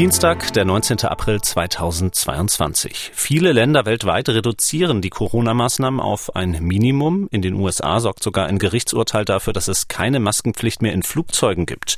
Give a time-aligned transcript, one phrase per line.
[0.00, 1.00] Dienstag, der 19.
[1.02, 3.10] April 2022.
[3.12, 7.28] Viele Länder weltweit reduzieren die Corona-Maßnahmen auf ein Minimum.
[7.30, 11.66] In den USA sorgt sogar ein Gerichtsurteil dafür, dass es keine Maskenpflicht mehr in Flugzeugen
[11.66, 11.96] gibt.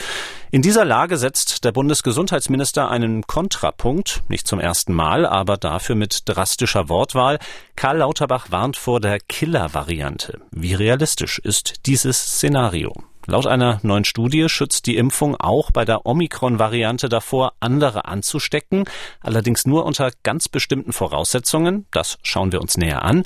[0.50, 6.22] In dieser Lage setzt der Bundesgesundheitsminister einen Kontrapunkt, nicht zum ersten Mal, aber dafür mit
[6.25, 7.39] drastischer Wortwahl.
[7.76, 10.40] Karl Lauterbach warnt vor der Killer-Variante.
[10.50, 12.94] Wie realistisch ist dieses Szenario?
[13.26, 18.85] Laut einer neuen Studie schützt die Impfung auch bei der Omikron-Variante davor, andere anzustecken,
[19.21, 21.86] allerdings nur unter ganz bestimmten Voraussetzungen.
[21.93, 23.22] Das schauen wir uns näher an.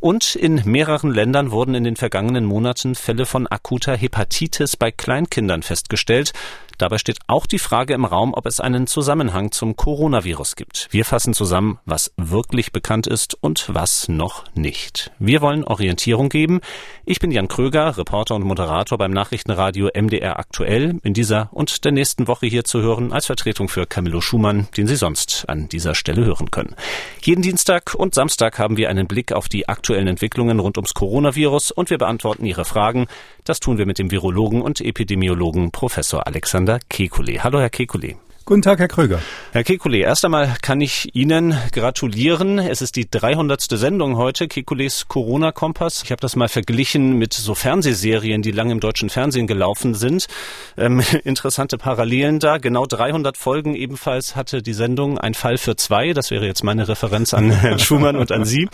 [0.00, 5.62] Und in mehreren Ländern wurden in den vergangenen Monaten Fälle von akuter Hepatitis bei Kleinkindern
[5.62, 6.32] festgestellt.
[6.78, 10.88] Dabei steht auch die Frage im Raum, ob es einen Zusammenhang zum Coronavirus gibt.
[10.90, 15.10] Wir fassen zusammen, was wirklich bekannt ist und was noch nicht.
[15.18, 16.60] Wir wollen Orientierung geben.
[17.06, 21.92] Ich bin Jan Kröger, Reporter und Moderator beim Nachrichtenradio MDR aktuell, in dieser und der
[21.92, 25.94] nächsten Woche hier zu hören als Vertretung für Camillo Schumann, den Sie sonst an dieser
[25.94, 26.74] Stelle hören können.
[27.22, 31.70] Jeden Dienstag und Samstag haben wir einen Blick auf die aktuellen Entwicklungen rund ums Coronavirus
[31.70, 33.06] und wir beantworten Ihre Fragen.
[33.44, 37.38] Das tun wir mit dem Virologen und Epidemiologen Professor Alexander Kekulé.
[37.42, 38.16] Hallo, Herr Kekulé.
[38.48, 39.20] Guten Tag, Herr Kröger.
[39.50, 42.60] Herr Kekulé, erst einmal kann ich Ihnen gratulieren.
[42.60, 43.60] Es ist die 300.
[43.60, 46.04] Sendung heute, Kekules Corona-Kompass.
[46.04, 50.28] Ich habe das mal verglichen mit so Fernsehserien, die lange im deutschen Fernsehen gelaufen sind.
[50.76, 52.58] Ähm, interessante Parallelen da.
[52.58, 56.12] Genau 300 Folgen ebenfalls hatte die Sendung Ein Fall für zwei.
[56.12, 58.68] Das wäre jetzt meine Referenz an Herrn Schumann und an Sie.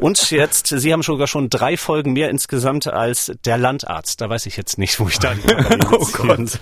[0.00, 4.22] Und jetzt, Sie haben sogar schon drei Folgen mehr insgesamt als der Landarzt.
[4.22, 6.58] Da weiß ich jetzt nicht, wo ich da die oh Gott.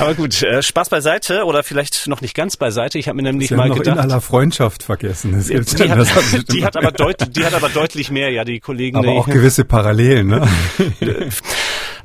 [0.00, 3.00] Aber gut, äh, Spaß beiseite oder vielleicht noch nicht ganz beiseite.
[3.00, 3.96] Ich habe mir nämlich Sie mal noch gedacht.
[3.96, 5.32] in aller Freundschaft vergessen.
[5.32, 8.60] Das die, die, hat, die, hat, aber deut, die hat aber deutlich mehr, ja, die
[8.60, 8.98] Kollegen.
[8.98, 10.48] Aber auch gewisse Parallelen, ne?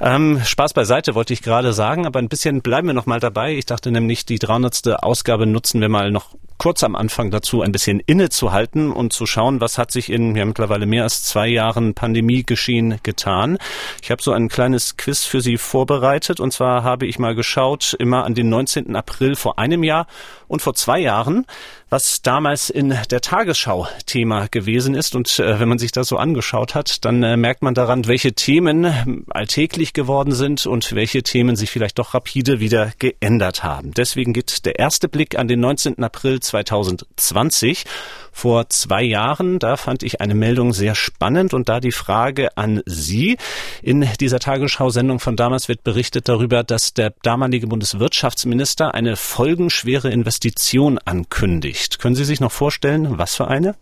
[0.02, 3.54] ähm, Spaß beiseite wollte ich gerade sagen, aber ein bisschen bleiben wir noch mal dabei.
[3.54, 5.04] Ich dachte nämlich, die 300.
[5.04, 9.62] Ausgabe nutzen wir mal noch kurz am Anfang dazu, ein bisschen innezuhalten und zu schauen,
[9.62, 13.58] was hat sich in ja, mittlerweile mehr als zwei Jahren Pandemiegeschehen getan.
[14.04, 17.96] Ich habe so ein kleines Quiz für Sie vorbereitet und zwar habe ich mal geschaut,
[17.98, 18.96] immer an den 19.
[18.96, 20.06] April vor einem Jahr
[20.50, 21.46] und vor zwei Jahren,
[21.90, 25.16] was damals in der Tagesschau Thema gewesen ist.
[25.16, 28.34] Und äh, wenn man sich das so angeschaut hat, dann äh, merkt man daran, welche
[28.34, 33.94] Themen alltäglich geworden sind und welche Themen sich vielleicht doch rapide wieder geändert haben.
[33.94, 36.04] Deswegen geht der erste Blick an den 19.
[36.04, 37.86] April 2020.
[38.32, 42.82] Vor zwei Jahren, da fand ich eine Meldung sehr spannend und da die Frage an
[42.86, 43.38] Sie.
[43.82, 50.98] In dieser Tagesschau-Sendung von damals wird berichtet darüber, dass der damalige Bundeswirtschaftsminister eine folgenschwere Investition
[51.00, 52.00] ankündigt.
[52.00, 53.76] Können Sie sich noch vorstellen, was für eine?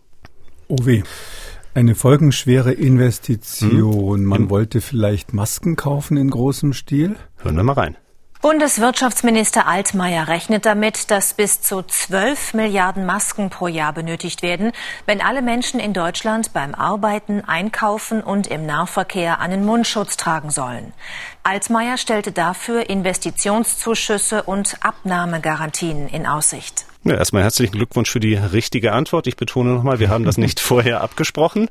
[0.68, 1.02] Oh weh.
[1.74, 4.20] Eine folgenschwere Investition.
[4.20, 4.24] Hm.
[4.24, 7.16] Man wollte vielleicht Masken kaufen in großem Stil?
[7.36, 7.96] Hören wir mal rein.
[8.40, 14.70] Bundeswirtschaftsminister Altmaier rechnet damit, dass bis zu 12 Milliarden Masken pro Jahr benötigt werden,
[15.06, 20.92] wenn alle Menschen in Deutschland beim Arbeiten, Einkaufen und im Nahverkehr einen Mundschutz tragen sollen.
[21.42, 26.86] Altmaier stellte dafür Investitionszuschüsse und Abnahmegarantien in Aussicht.
[27.04, 29.26] Ja, erstmal herzlichen Glückwunsch für die richtige Antwort.
[29.26, 31.68] Ich betone nochmal, wir haben das nicht vorher abgesprochen.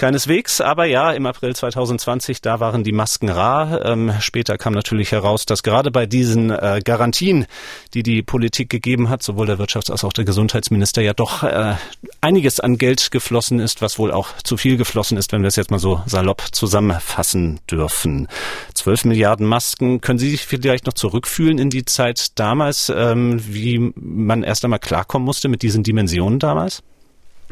[0.00, 3.84] Keineswegs, aber ja, im April 2020, da waren die Masken rar.
[3.84, 7.44] Ähm, später kam natürlich heraus, dass gerade bei diesen äh, Garantien,
[7.92, 11.74] die die Politik gegeben hat, sowohl der Wirtschafts- als auch der Gesundheitsminister, ja doch äh,
[12.22, 15.56] einiges an Geld geflossen ist, was wohl auch zu viel geflossen ist, wenn wir es
[15.56, 18.26] jetzt mal so salopp zusammenfassen dürfen.
[18.72, 20.00] Zwölf Milliarden Masken.
[20.00, 24.78] Können Sie sich vielleicht noch zurückfühlen in die Zeit damals, ähm, wie man erst einmal
[24.78, 26.82] klarkommen musste mit diesen Dimensionen damals?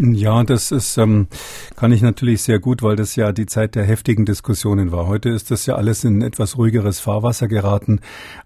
[0.00, 1.26] Ja, das ist, ähm,
[1.74, 5.08] kann ich natürlich sehr gut, weil das ja die Zeit der heftigen Diskussionen war.
[5.08, 7.98] Heute ist das ja alles in etwas ruhigeres Fahrwasser geraten.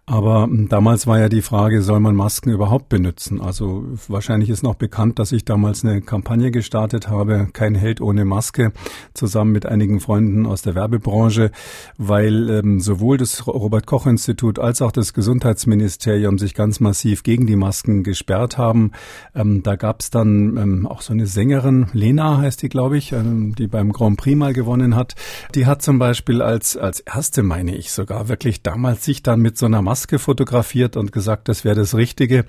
[0.07, 3.41] Aber ähm, damals war ja die Frage, soll man Masken überhaupt benutzen?
[3.43, 8.25] Also wahrscheinlich ist noch bekannt, dass ich damals eine Kampagne gestartet habe, kein Held ohne
[8.25, 8.73] Maske,
[9.13, 11.51] zusammen mit einigen Freunden aus der Werbebranche,
[11.99, 17.47] weil ähm, sowohl das Robert Koch Institut als auch das Gesundheitsministerium sich ganz massiv gegen
[17.47, 18.93] die Masken gesperrt haben.
[19.35, 23.11] Ähm, da gab es dann ähm, auch so eine Sängerin, Lena heißt die, glaube ich,
[23.11, 25.17] ähm, die beim Grand Prix mal gewonnen hat.
[25.57, 29.59] Die hat zum Beispiel als, als erste, meine ich sogar, wirklich damals sich dann mit
[29.59, 32.45] so einer Maske fotografiert und gesagt, das wäre das Richtige.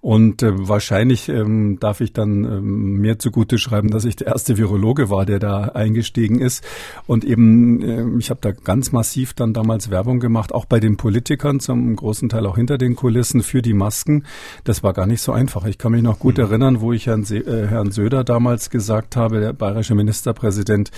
[0.00, 4.56] Und äh, wahrscheinlich ähm, darf ich dann ähm, mir zugute schreiben, dass ich der erste
[4.56, 6.64] Virologe war, der da eingestiegen ist.
[7.06, 10.96] Und eben, äh, ich habe da ganz massiv dann damals Werbung gemacht, auch bei den
[10.96, 14.24] Politikern, zum großen Teil auch hinter den Kulissen für die Masken.
[14.64, 15.66] Das war gar nicht so einfach.
[15.66, 16.44] Ich kann mich noch gut mhm.
[16.44, 20.92] erinnern, wo ich Herrn, Se äh, Herrn Söder da damals gesagt habe, der bayerische Ministerpräsident,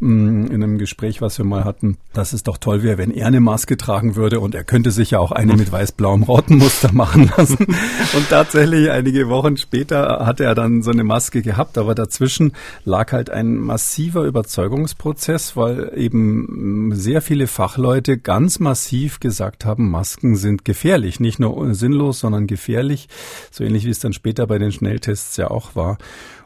[0.00, 3.26] mm, in einem Gespräch, was wir mal hatten, dass es doch toll wäre, wenn er
[3.26, 7.30] eine Maske tragen würde und er könnte sich ja auch eine mit weiß-blauem Rautenmuster machen
[7.36, 7.66] lassen.
[8.16, 12.52] Und tatsächlich einige Wochen später hatte er dann so eine Maske gehabt, aber dazwischen
[12.84, 20.36] lag halt ein massiver Überzeugungsprozess, weil eben sehr viele Fachleute ganz massiv gesagt haben, Masken
[20.36, 23.08] sind gefährlich, nicht nur sinnlos, sondern gefährlich,
[23.50, 25.98] so ähnlich wie es dann später bei den Schnelltests ja auch war.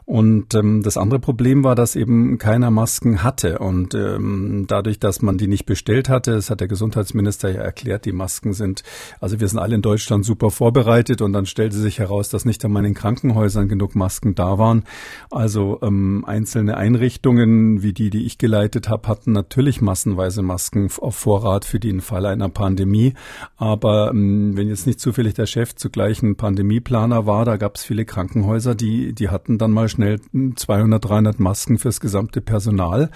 [0.05, 3.59] Und ähm, das andere Problem war, dass eben keiner Masken hatte.
[3.59, 8.05] Und ähm, dadurch, dass man die nicht bestellt hatte, das hat der Gesundheitsminister ja erklärt,
[8.05, 8.83] die Masken sind,
[9.19, 12.63] also wir sind alle in Deutschland super vorbereitet und dann stellte sich heraus, dass nicht
[12.65, 14.83] einmal in den Krankenhäusern genug Masken da waren.
[15.29, 21.15] Also ähm, einzelne Einrichtungen wie die, die ich geleitet habe, hatten natürlich massenweise Masken auf
[21.15, 23.13] Vorrat für den Fall einer Pandemie.
[23.57, 27.83] Aber ähm, wenn jetzt nicht zufällig der Chef zugleich ein Pandemieplaner war, da gab es
[27.83, 33.11] viele Krankenhäuser, die, die hatten dann mal schnell schnell 200, 300 Masken fürs gesamte Personal.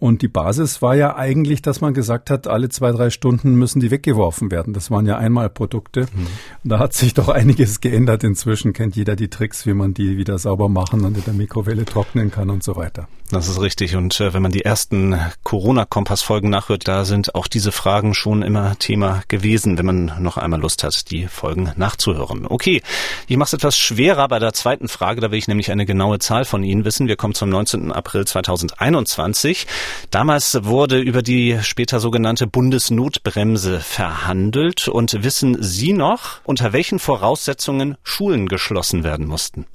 [0.00, 3.80] Und die Basis war ja eigentlich, dass man gesagt hat, alle zwei, drei Stunden müssen
[3.80, 4.74] die weggeworfen werden.
[4.74, 6.02] Das waren ja Einmalprodukte.
[6.02, 6.26] Mhm.
[6.64, 8.24] Da hat sich doch einiges geändert.
[8.24, 11.84] Inzwischen kennt jeder die Tricks, wie man die wieder sauber machen und in der Mikrowelle
[11.84, 13.08] trocknen kann und so weiter.
[13.30, 13.96] Das ist richtig.
[13.96, 18.78] Und äh, wenn man die ersten Corona-Kompass-Folgen nachhört, da sind auch diese Fragen schon immer
[18.78, 22.46] Thema gewesen, wenn man noch einmal Lust hat, die Folgen nachzuhören.
[22.46, 22.82] Okay,
[23.26, 25.20] ich mache es etwas schwerer bei der zweiten Frage.
[25.20, 27.08] Da will ich nämlich eine genaue Zahl von Ihnen wissen.
[27.08, 27.92] Wir kommen zum 19.
[27.92, 29.66] April 2021.
[30.10, 34.88] Damals wurde über die später sogenannte Bundesnotbremse verhandelt.
[34.88, 39.66] Und wissen Sie noch, unter welchen Voraussetzungen Schulen geschlossen werden mussten?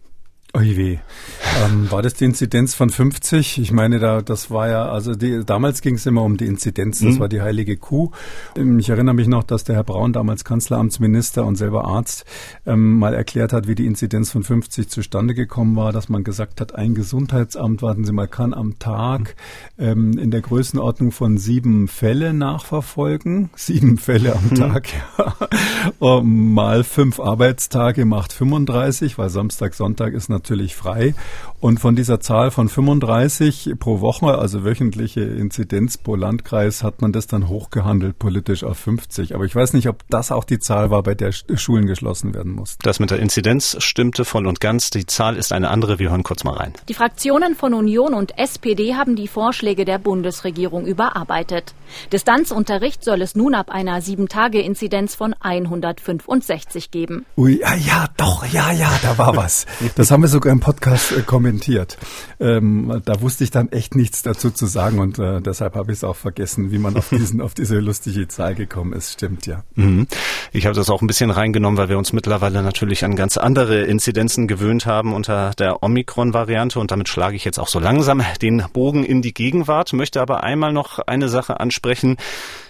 [0.57, 0.97] Ui weh.
[1.63, 3.59] Ähm, war das die Inzidenz von 50?
[3.59, 7.01] Ich meine, da, das war ja, also die, damals ging es immer um die Inzidenz,
[7.01, 7.19] das mhm.
[7.19, 8.09] war die heilige Kuh.
[8.55, 12.25] Ähm, ich erinnere mich noch, dass der Herr Braun, damals Kanzleramtsminister und selber Arzt,
[12.65, 16.61] ähm, mal erklärt hat, wie die Inzidenz von 50 zustande gekommen war, dass man gesagt
[16.61, 19.35] hat, ein Gesundheitsamt, warten Sie mal, kann am Tag
[19.77, 19.85] mhm.
[19.85, 23.51] ähm, in der Größenordnung von sieben Fälle nachverfolgen.
[23.55, 24.55] Sieben Fälle am mhm.
[24.55, 24.87] Tag,
[25.99, 26.21] ja.
[26.23, 30.38] Mal fünf Arbeitstage macht 35, weil Samstag, Sonntag ist natürlich
[30.75, 31.13] frei.
[31.59, 37.11] Und von dieser Zahl von 35 pro Woche, also wöchentliche Inzidenz pro Landkreis, hat man
[37.11, 39.35] das dann hochgehandelt politisch auf 50.
[39.35, 42.53] Aber ich weiß nicht, ob das auch die Zahl war, bei der Schulen geschlossen werden
[42.53, 42.79] mussten.
[42.83, 44.89] Das mit der Inzidenz stimmte voll und ganz.
[44.89, 45.99] Die Zahl ist eine andere.
[45.99, 46.73] Wir hören kurz mal rein.
[46.87, 51.73] Die Fraktionen von Union und SPD haben die Vorschläge der Bundesregierung überarbeitet.
[52.13, 57.25] Distanzunterricht soll es nun ab einer 7-Tage-Inzidenz von 165 geben.
[57.35, 59.65] Ui, ja, ja, doch, ja, ja, da war was.
[59.95, 61.97] Das haben wir sogar im Podcast äh, kommentiert.
[62.39, 65.99] Ähm, da wusste ich dann echt nichts dazu zu sagen und äh, deshalb habe ich
[65.99, 69.13] es auch vergessen, wie man auf diesen auf diese lustige Zahl gekommen ist.
[69.13, 69.63] Stimmt ja.
[69.75, 70.07] Mhm.
[70.51, 73.81] Ich habe das auch ein bisschen reingenommen, weil wir uns mittlerweile natürlich an ganz andere
[73.81, 78.63] Inzidenzen gewöhnt haben unter der Omikron-Variante und damit schlage ich jetzt auch so langsam den
[78.71, 82.17] Bogen in die Gegenwart, möchte aber einmal noch eine Sache ansprechen,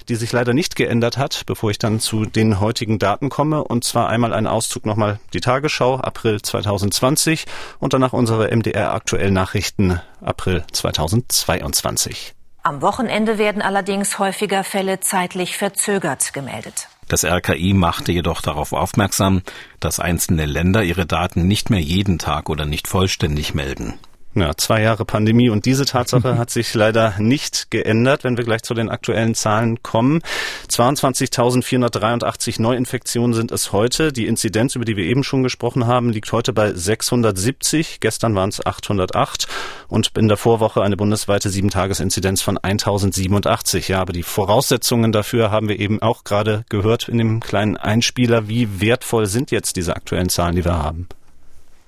[0.09, 3.63] die sich leider nicht geändert hat, bevor ich dann zu den heutigen Daten komme.
[3.63, 7.45] Und zwar einmal ein Auszug nochmal die Tagesschau, April 2020
[7.79, 12.33] und danach unsere MDR aktuell Nachrichten, April 2022.
[12.63, 16.89] Am Wochenende werden allerdings häufiger Fälle zeitlich verzögert gemeldet.
[17.07, 19.41] Das RKI machte jedoch darauf aufmerksam,
[19.79, 23.95] dass einzelne Länder ihre Daten nicht mehr jeden Tag oder nicht vollständig melden.
[24.41, 28.63] Ja, zwei Jahre Pandemie und diese Tatsache hat sich leider nicht geändert, wenn wir gleich
[28.63, 30.21] zu den aktuellen Zahlen kommen.
[30.69, 34.13] 22.483 Neuinfektionen sind es heute.
[34.13, 37.99] Die Inzidenz, über die wir eben schon gesprochen haben, liegt heute bei 670.
[37.99, 39.47] Gestern waren es 808
[39.87, 43.89] und in der Vorwoche eine bundesweite Sieben-Tages-Inzidenz von 1087.
[43.89, 48.47] Ja, aber die Voraussetzungen dafür haben wir eben auch gerade gehört in dem kleinen Einspieler.
[48.47, 51.07] Wie wertvoll sind jetzt diese aktuellen Zahlen, die wir haben?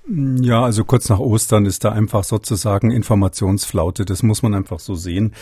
[0.08, 4.04] Ja, also kurz nach Ostern ist da einfach sozusagen Informationsflaute.
[4.04, 5.34] Das muss man einfach so sehen.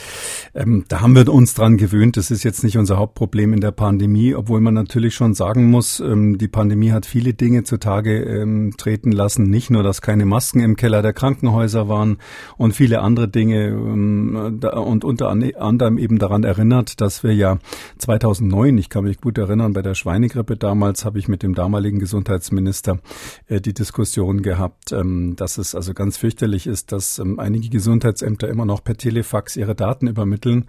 [0.53, 2.17] Ähm, da haben wir uns dran gewöhnt.
[2.17, 6.01] Das ist jetzt nicht unser Hauptproblem in der Pandemie, obwohl man natürlich schon sagen muss,
[6.01, 9.49] ähm, die Pandemie hat viele Dinge zutage ähm, treten lassen.
[9.49, 12.17] Nicht nur, dass keine Masken im Keller der Krankenhäuser waren
[12.57, 17.59] und viele andere Dinge ähm, und unter anderem eben daran erinnert, dass wir ja
[17.97, 21.99] 2009, ich kann mich gut erinnern, bei der Schweinegrippe damals habe ich mit dem damaligen
[21.99, 22.99] Gesundheitsminister
[23.47, 28.49] äh, die Diskussion gehabt, ähm, dass es also ganz fürchterlich ist, dass ähm, einige Gesundheitsämter
[28.49, 30.65] immer noch per Telefax ihre Daten übermitteln.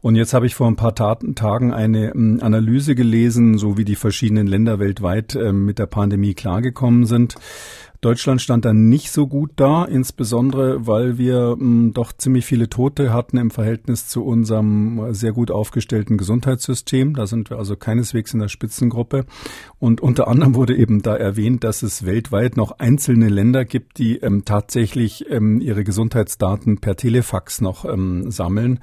[0.00, 3.94] Und jetzt habe ich vor ein paar Tagen eine ähm, Analyse gelesen, so wie die
[3.94, 7.36] verschiedenen Länder weltweit mit der Pandemie klargekommen sind.
[8.00, 12.70] Deutschland stand da nicht so gut da, insbesondere weil wir mh, hm, doch ziemlich viele
[12.70, 17.14] Tote hatten im Verhältnis zu unserem sehr gut aufgestellten Gesundheitssystem.
[17.14, 19.26] Da sind wir also keineswegs in der Spitzengruppe.
[19.78, 24.16] Und unter anderem wurde eben da erwähnt, dass es weltweit noch einzelne Länder gibt, die
[24.18, 28.80] ähm, tatsächlich ähm, ihre Gesundheitsdaten per Telefax noch ähm, sammeln.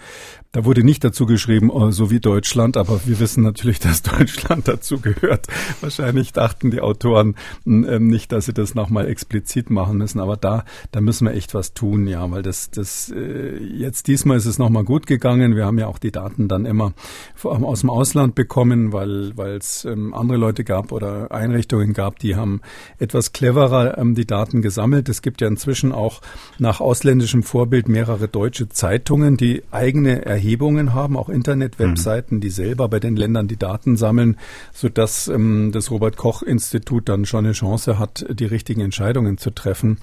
[0.58, 4.68] Da wurde nicht dazu geschrieben, oh, so wie Deutschland, aber wir wissen natürlich, dass Deutschland
[4.68, 5.46] dazu gehört.
[5.82, 7.36] Wahrscheinlich dachten die Autoren
[7.68, 11.54] ähm, nicht, dass sie das nochmal explizit machen müssen, aber da, da müssen wir echt
[11.54, 15.56] was tun, ja, weil das, das äh, jetzt diesmal ist es nochmal gut gegangen.
[15.56, 16.94] Wir haben ja auch die Daten dann immer
[17.44, 22.36] aus dem Ausland bekommen, weil weil es ähm, andere Leute gab oder Einrichtungen gab, die
[22.36, 22.62] haben
[22.98, 25.08] etwas cleverer ähm, die Daten gesammelt.
[25.08, 26.20] Es gibt ja inzwischen auch
[26.58, 32.42] nach ausländischem Vorbild mehrere deutsche Zeitungen, die eigene Erhebungen Erhebungen haben, auch Internet-Webseiten, mhm.
[32.42, 34.38] die selber bei den Ländern die Daten sammeln,
[34.72, 40.00] sodass ähm, das Robert-Koch-Institut dann schon eine Chance hat, die richtigen Entscheidungen zu treffen.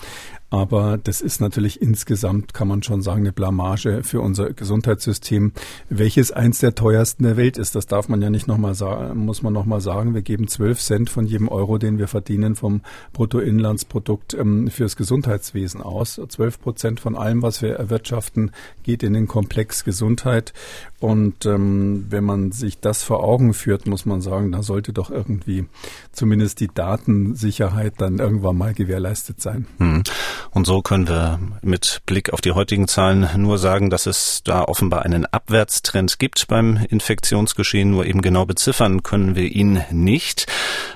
[0.54, 5.50] Aber das ist natürlich insgesamt, kann man schon sagen, eine Blamage für unser Gesundheitssystem,
[5.88, 7.74] welches eins der teuersten der Welt ist.
[7.74, 10.14] Das darf man ja nicht nochmal sagen, muss man nochmal sagen.
[10.14, 12.82] Wir geben zwölf Cent von jedem Euro, den wir verdienen vom
[13.14, 16.20] Bruttoinlandsprodukt ähm, fürs Gesundheitswesen aus.
[16.28, 18.52] Zwölf Prozent von allem, was wir erwirtschaften,
[18.84, 20.52] geht in den Komplex Gesundheit.
[21.00, 25.10] Und ähm, wenn man sich das vor Augen führt, muss man sagen, da sollte doch
[25.10, 25.66] irgendwie
[26.12, 29.66] zumindest die Datensicherheit dann irgendwann mal gewährleistet sein.
[29.78, 30.04] Hm.
[30.50, 34.62] Und so können wir mit Blick auf die heutigen Zahlen nur sagen, dass es da
[34.62, 37.90] offenbar einen Abwärtstrend gibt beim Infektionsgeschehen.
[37.90, 40.46] Nur eben genau beziffern können wir ihn nicht.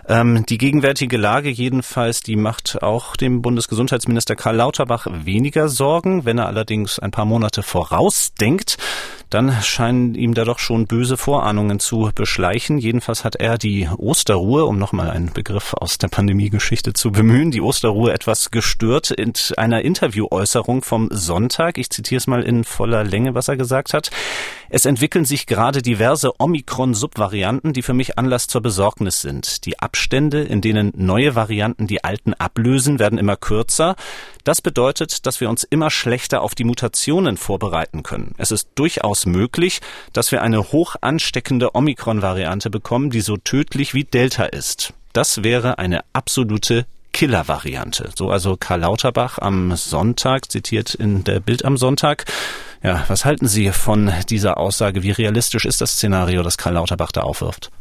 [0.09, 6.25] Ähm, die gegenwärtige Lage jedenfalls, die macht auch dem Bundesgesundheitsminister Karl Lauterbach weniger Sorgen.
[6.25, 8.79] Wenn er allerdings ein paar Monate vorausdenkt,
[9.31, 12.79] dann scheinen ihm da doch schon böse Vorahnungen zu beschleichen.
[12.79, 17.61] Jedenfalls hat er die Osterruhe, um nochmal einen Begriff aus der Pandemiegeschichte zu bemühen, die
[17.61, 21.79] Osterruhe etwas gestört in einer Interviewäußerung vom Sonntag.
[21.79, 24.11] Ich zitiere es mal in voller Länge, was er gesagt hat.
[24.71, 29.65] Es entwickeln sich gerade diverse Omikron-Subvarianten, die für mich Anlass zur Besorgnis sind.
[29.65, 33.97] Die Abstände, in denen neue Varianten die alten ablösen, werden immer kürzer.
[34.45, 38.35] Das bedeutet, dass wir uns immer schlechter auf die Mutationen vorbereiten können.
[38.39, 39.81] Es ist durchaus möglich,
[40.13, 44.93] dass wir eine hoch ansteckende Omikron-Variante bekommen, die so tödlich wie Delta ist.
[45.13, 46.87] Das wäre eine absolute
[47.19, 48.11] Killer-Variante.
[48.17, 52.27] So also Karl Lauterbach am Sonntag, zitiert in der Bild am Sonntag.
[52.81, 55.03] Ja, was halten Sie von dieser Aussage?
[55.03, 57.73] Wie realistisch ist das Szenario, das Karl Lauterbach da aufwirft?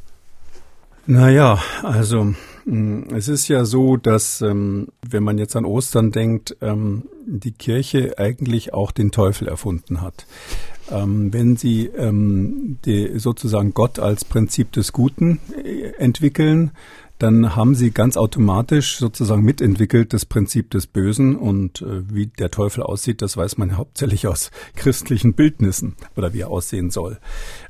[1.06, 2.34] Naja, also
[2.65, 7.51] mm, es ist ja so, dass ähm, wenn man jetzt an Ostern denkt, ähm, die
[7.51, 10.25] Kirche eigentlich auch den Teufel erfunden hat.
[10.89, 11.91] Ähm, wenn sie
[13.17, 16.72] sozusagen Gott als Prinzip des Guten äh, entwickeln,
[17.19, 22.51] dann haben sie ganz automatisch sozusagen mitentwickelt das Prinzip des Bösen und äh, wie der
[22.51, 27.19] Teufel aussieht, das weiß man hauptsächlich aus christlichen Bildnissen oder wie er aussehen soll.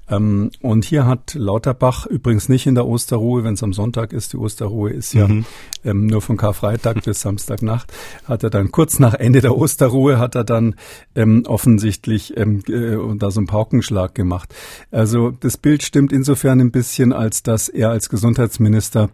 [0.10, 4.34] Ähm, und hier hat Lauterbach übrigens nicht in der Osterruhe, wenn es am Sonntag ist,
[4.34, 5.46] die Osterruhe ist ja mhm.
[5.84, 7.92] ähm, nur von Karfreitag bis Samstagnacht,
[8.26, 10.76] hat er dann kurz nach Ende der Osterruhe hat er dann
[11.16, 14.54] ähm, offensichtlich ähm, äh, da so einen Paukenschlag gemacht.
[14.92, 19.10] Also das Bild stimmt insofern ein bisschen, als dass er als Gesundheitsminister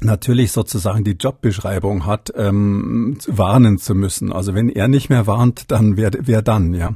[0.00, 4.32] natürlich sozusagen die Jobbeschreibung hat, ähm, warnen zu müssen.
[4.32, 6.94] Also wenn er nicht mehr warnt, dann wer, wer dann, ja.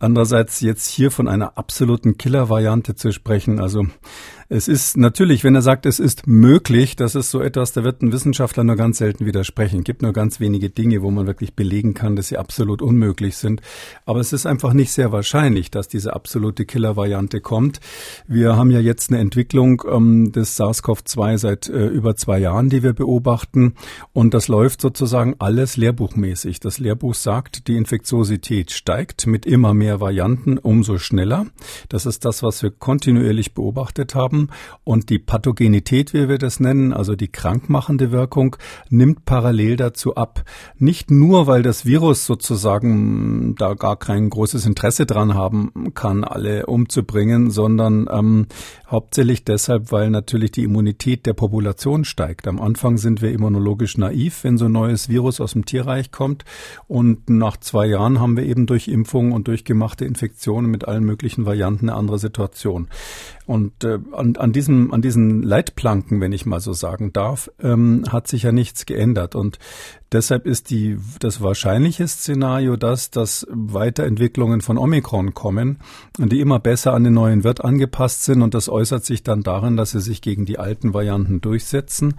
[0.00, 3.86] Andererseits jetzt hier von einer absoluten Killer-Variante zu sprechen, also
[4.52, 8.02] es ist natürlich, wenn er sagt, es ist möglich, das ist so etwas, da wird
[8.02, 9.78] ein Wissenschaftler nur ganz selten widersprechen.
[9.78, 13.36] Es gibt nur ganz wenige Dinge, wo man wirklich belegen kann, dass sie absolut unmöglich
[13.36, 13.62] sind.
[14.06, 17.78] Aber es ist einfach nicht sehr wahrscheinlich, dass diese absolute Killer-Variante kommt.
[18.26, 22.82] Wir haben ja jetzt eine Entwicklung ähm, des SARS-CoV-2 seit äh, über zwei Jahren, die
[22.82, 23.74] wir beobachten.
[24.12, 26.58] Und das läuft sozusagen alles lehrbuchmäßig.
[26.58, 31.46] Das Lehrbuch sagt, die Infektiosität steigt mit immer mehr Varianten umso schneller.
[31.88, 34.50] Das ist das, was wir kontinuierlich beobachtet haben.
[34.84, 38.56] Und die Pathogenität, wie wir das nennen, also die krankmachende Wirkung,
[38.90, 40.44] nimmt parallel dazu ab.
[40.78, 46.66] Nicht nur, weil das Virus sozusagen da gar kein großes Interesse dran haben kann, alle
[46.66, 48.46] umzubringen, sondern ähm,
[48.90, 52.46] hauptsächlich deshalb, weil natürlich die Immunität der Population steigt.
[52.46, 56.44] Am Anfang sind wir immunologisch naiv, wenn so ein neues Virus aus dem Tierreich kommt.
[56.88, 61.04] Und nach zwei Jahren haben wir eben durch Impfungen und durch gemachte Infektionen mit allen
[61.04, 62.88] möglichen Varianten eine andere Situation.
[63.50, 68.04] Und äh, an, an, diesem, an diesen Leitplanken, wenn ich mal so sagen darf, ähm,
[68.08, 69.34] hat sich ja nichts geändert.
[69.34, 69.58] Und
[70.12, 75.80] deshalb ist die, das wahrscheinliche Szenario das, dass Weiterentwicklungen von Omikron kommen,
[76.16, 79.76] die immer besser an den neuen Wirt angepasst sind und das äußert sich dann darin,
[79.76, 82.14] dass sie sich gegen die alten Varianten durchsetzen.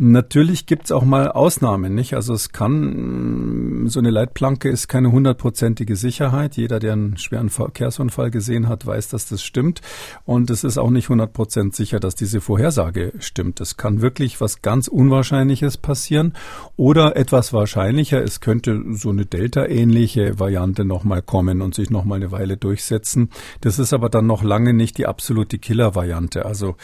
[0.00, 2.14] Natürlich gibt's auch mal Ausnahmen, nicht?
[2.14, 6.56] Also es kann, so eine Leitplanke ist keine hundertprozentige Sicherheit.
[6.56, 9.80] Jeder, der einen schweren Verkehrsunfall gesehen hat, weiß, dass das stimmt.
[10.24, 13.60] Und es ist auch nicht hundertprozentig sicher, dass diese Vorhersage stimmt.
[13.60, 16.32] Es kann wirklich was ganz Unwahrscheinliches passieren
[16.76, 18.22] oder etwas wahrscheinlicher.
[18.22, 23.30] Es könnte so eine Delta-ähnliche Variante nochmal kommen und sich nochmal eine Weile durchsetzen.
[23.60, 26.44] Das ist aber dann noch lange nicht die absolute Killer-Variante.
[26.44, 26.76] Also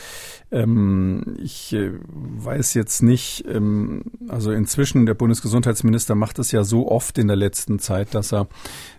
[0.53, 6.89] ähm, ich äh, weiß jetzt nicht, ähm, also inzwischen der Bundesgesundheitsminister macht es ja so
[6.89, 8.47] oft in der letzten Zeit, dass er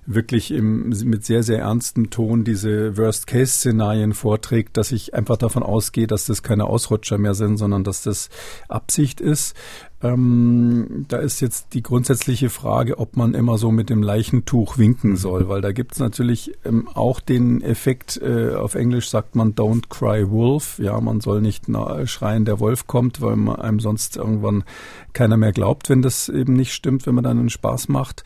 [0.05, 6.07] wirklich im, mit sehr, sehr ernstem Ton diese Worst-Case-Szenarien vorträgt, dass ich einfach davon ausgehe,
[6.07, 8.29] dass das keine Ausrutscher mehr sind, sondern dass das
[8.67, 9.55] Absicht ist.
[10.01, 15.15] Ähm, da ist jetzt die grundsätzliche Frage, ob man immer so mit dem Leichentuch winken
[15.15, 19.55] soll, weil da gibt es natürlich ähm, auch den Effekt, äh, auf Englisch sagt man
[19.55, 21.65] Don't cry wolf, ja, man soll nicht
[22.05, 24.63] schreien, der Wolf kommt, weil man einem sonst irgendwann
[25.13, 28.23] keiner mehr glaubt, wenn das eben nicht stimmt, wenn man dann einen Spaß macht.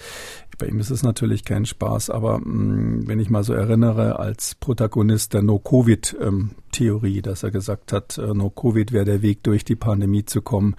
[0.59, 4.19] Bei ihm ist es natürlich kein Spaß, aber mh, mm, wenn ich mal so erinnere,
[4.19, 5.41] als Protagonist der
[6.69, 10.75] No-Covid-Theorie, dass er gesagt hat, äh, No-Covid wäre der Weg, durch die Pandemie zu kommen,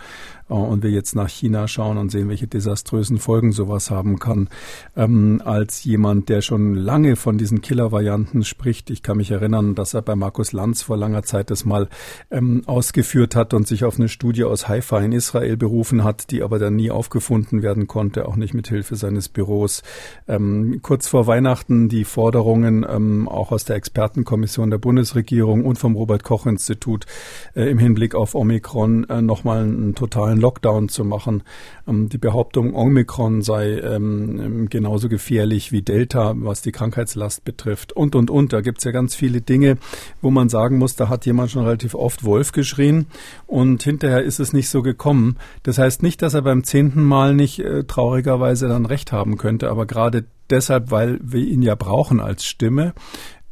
[0.49, 4.49] äh, und wir jetzt nach China schauen und sehen, welche desaströsen Folgen sowas haben kann,
[4.97, 8.91] ähm, als jemand, der schon lange von diesen Killer-Varianten spricht.
[8.91, 11.89] Ich kann mich erinnern, dass er bei Markus Lanz vor langer Zeit das mal
[12.31, 16.43] ähm, ausgeführt hat und sich auf eine Studie aus Haifa in Israel berufen hat, die
[16.43, 19.83] aber dann nie aufgefunden werden konnte, auch nicht mit Hilfe seines Büros.
[20.29, 25.97] Ähm, kurz vor Weihnachten die Forderungen ähm, auch aus der Expertenkommission der Bundesregierung und vom
[25.97, 27.07] Robert Koch Institut
[27.55, 31.43] äh, im Hinblick auf Omikron äh, nochmal einen totalen Lockdown zu machen.
[31.89, 38.15] Ähm, die Behauptung, Omikron sei ähm, genauso gefährlich wie Delta, was die Krankheitslast betrifft und,
[38.15, 38.53] und, und.
[38.53, 39.79] Da gibt's ja ganz viele Dinge,
[40.21, 43.07] wo man sagen muss, da hat jemand schon relativ oft Wolf geschrien
[43.47, 45.37] und hinterher ist es nicht so gekommen.
[45.63, 49.71] Das heißt nicht, dass er beim zehnten Mal nicht äh, traurigerweise dann recht haben könnte,
[49.71, 52.93] aber gerade deshalb, weil wir ihn ja brauchen als Stimme,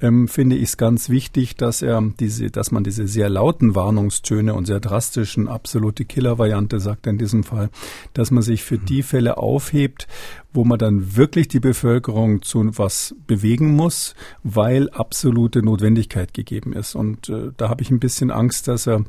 [0.00, 4.54] ähm, finde ich es ganz wichtig, dass er diese, dass man diese sehr lauten Warnungstöne
[4.54, 7.70] und sehr drastischen absolute Killer-Variante sagt in diesem Fall,
[8.14, 10.06] dass man sich für die Fälle aufhebt,
[10.52, 16.94] wo man dann wirklich die Bevölkerung zu was bewegen muss, weil absolute Notwendigkeit gegeben ist.
[16.94, 19.04] Und äh, da habe ich ein bisschen Angst, dass er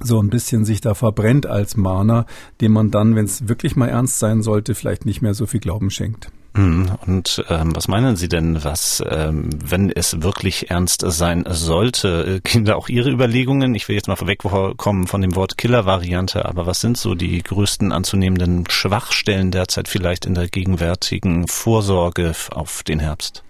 [0.00, 2.26] so ein bisschen sich da verbrennt als Mahner,
[2.60, 5.60] dem man dann, wenn es wirklich mal ernst sein sollte, vielleicht nicht mehr so viel
[5.60, 6.30] Glauben schenkt.
[6.58, 6.90] Mhm.
[7.06, 12.64] Und ähm, was meinen Sie denn, was, ähm, wenn es wirklich ernst sein sollte, gehen
[12.64, 13.76] da auch Ihre Überlegungen?
[13.76, 17.92] Ich will jetzt mal vorwegkommen von dem Wort Killer-Variante, aber was sind so die größten
[17.92, 23.44] anzunehmenden Schwachstellen derzeit vielleicht in der gegenwärtigen Vorsorge auf den Herbst?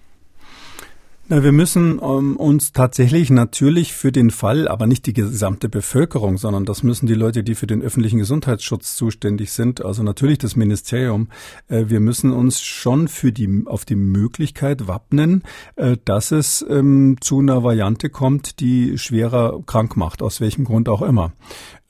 [1.30, 6.38] Na, wir müssen ähm, uns tatsächlich natürlich für den Fall, aber nicht die gesamte Bevölkerung,
[6.38, 10.56] sondern das müssen die Leute, die für den öffentlichen Gesundheitsschutz zuständig sind, also natürlich das
[10.56, 11.28] Ministerium,
[11.68, 15.42] äh, wir müssen uns schon für die, auf die Möglichkeit wappnen,
[15.76, 20.88] äh, dass es ähm, zu einer Variante kommt, die schwerer krank macht, aus welchem Grund
[20.88, 21.32] auch immer.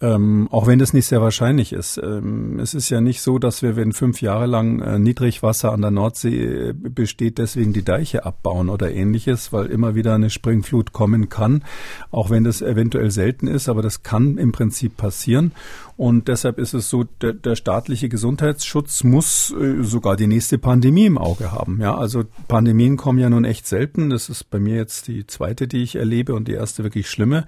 [0.00, 1.98] Ähm, auch wenn das nicht sehr wahrscheinlich ist.
[1.98, 5.80] Ähm, es ist ja nicht so, dass wir, wenn fünf Jahre lang äh, Niedrigwasser an
[5.80, 10.92] der Nordsee äh, besteht, deswegen die Deiche abbauen oder ähnliches, weil immer wieder eine Springflut
[10.92, 11.64] kommen kann,
[12.12, 15.50] auch wenn das eventuell selten ist, aber das kann im Prinzip passieren.
[15.98, 21.06] Und deshalb ist es so, der, der staatliche Gesundheitsschutz muss äh, sogar die nächste Pandemie
[21.06, 21.80] im Auge haben.
[21.80, 24.08] Ja, also Pandemien kommen ja nun echt selten.
[24.08, 27.46] Das ist bei mir jetzt die zweite, die ich erlebe und die erste wirklich schlimme.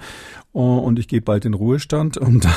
[0.50, 2.16] Und ich gehe bald in Ruhestand.
[2.16, 2.52] Und da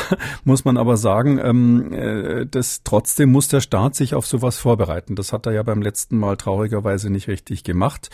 [0.45, 5.15] muss man aber sagen, ähm, äh, das trotzdem muss der Staat sich auf sowas vorbereiten.
[5.15, 8.09] Das hat er ja beim letzten Mal traurigerweise nicht richtig gemacht.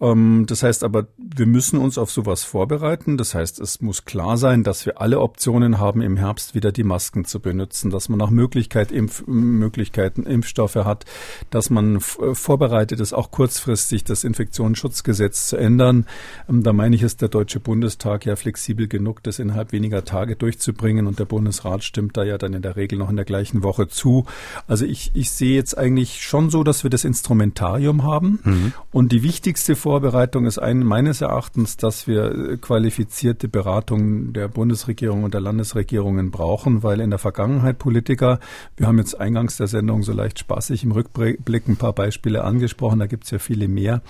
[0.00, 3.16] Ähm, das heißt aber, wir müssen uns auf sowas vorbereiten.
[3.16, 6.82] Das heißt, es muss klar sein, dass wir alle Optionen haben, im Herbst wieder die
[6.82, 11.04] Masken Masken zu benutzen, dass man nach Möglichkeit Impf Möglichkeiten Impfstoffe hat,
[11.50, 16.06] dass man äh, vorbereitet ist, auch kurzfristig das Infektionsschutzgesetz zu ändern.
[16.48, 20.36] Ähm, da meine ich, ist der Deutsche Bundestag ja flexibel genug, das innerhalb weniger Tage
[20.36, 23.62] durchzubringen und der Bundesrat stimmt da ja dann in der Regel noch in der gleichen
[23.62, 24.26] Woche zu.
[24.66, 28.72] Also ich, ich sehe jetzt eigentlich schon so, dass wir das Instrumentarium haben mhm.
[28.92, 35.24] und die wichtigste Vorbereitung ist ein, meines Erachtens, dass wir äh, qualifizierte Beratung der Bundesregierung
[35.24, 38.38] und der Landesregierungen brauchen, weil in in der Vergangenheit Politiker.
[38.76, 43.00] Wir haben jetzt eingangs der Sendung so leicht spaßig im Rückblick ein paar Beispiele angesprochen,
[43.00, 44.00] da gibt es ja viele mehr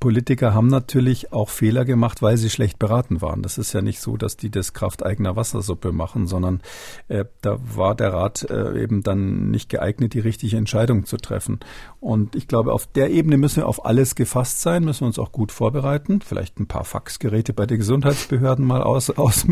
[0.00, 3.42] Politiker haben natürlich auch Fehler gemacht, weil sie schlecht beraten waren.
[3.42, 6.60] Das ist ja nicht so, dass die das Kraft eigener Wassersuppe machen, sondern
[7.08, 11.60] äh, da war der Rat äh, eben dann nicht geeignet, die richtige Entscheidung zu treffen.
[12.00, 15.18] Und ich glaube, auf der Ebene müssen wir auf alles gefasst sein, müssen wir uns
[15.18, 19.46] auch gut vorbereiten, vielleicht ein paar Faxgeräte bei den Gesundheitsbehörden mal aus, aus,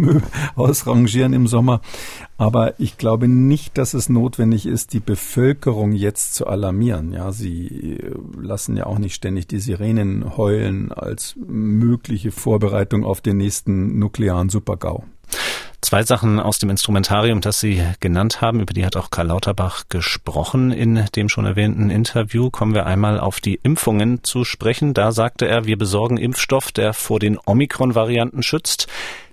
[0.57, 1.83] ausrangieren im Sommer.
[2.39, 7.13] Aber ich glaube nicht, dass es notwendig ist, die Bevölkerung jetzt zu alarmieren.
[7.13, 13.21] Ja, sie äh, lassen ja auch nicht ständig die Sirenen heulen als mögliche Vorbereitung auf
[13.21, 15.05] den nächsten nuklearen Supergau.
[15.81, 19.85] Zwei Sachen aus dem Instrumentarium, das Sie genannt haben, über die hat auch Karl Lauterbach
[19.89, 22.51] gesprochen in dem schon erwähnten Interview.
[22.51, 24.93] Kommen wir einmal auf die Impfungen zu sprechen.
[24.93, 28.89] Da sagte er, wir besorgen Impfstoff, der vor den Omikron-Varianten schützt.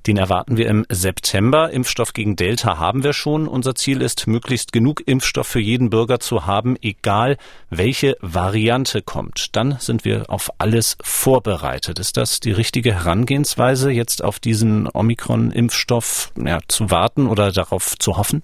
[0.08, 1.72] Den erwarten wir im September.
[1.72, 3.48] Impfstoff gegen Delta haben wir schon.
[3.48, 7.38] Unser Ziel ist, möglichst genug Impfstoff für jeden Bürger zu haben, egal
[7.72, 9.56] welche Variante kommt.
[9.56, 11.98] Dann sind wir auf alles vorbereitet.
[11.98, 18.18] Ist das die richtige Herangehensweise, jetzt auf diesen Omikron-Impfstoff ja, zu warten oder darauf zu
[18.18, 18.44] hoffen?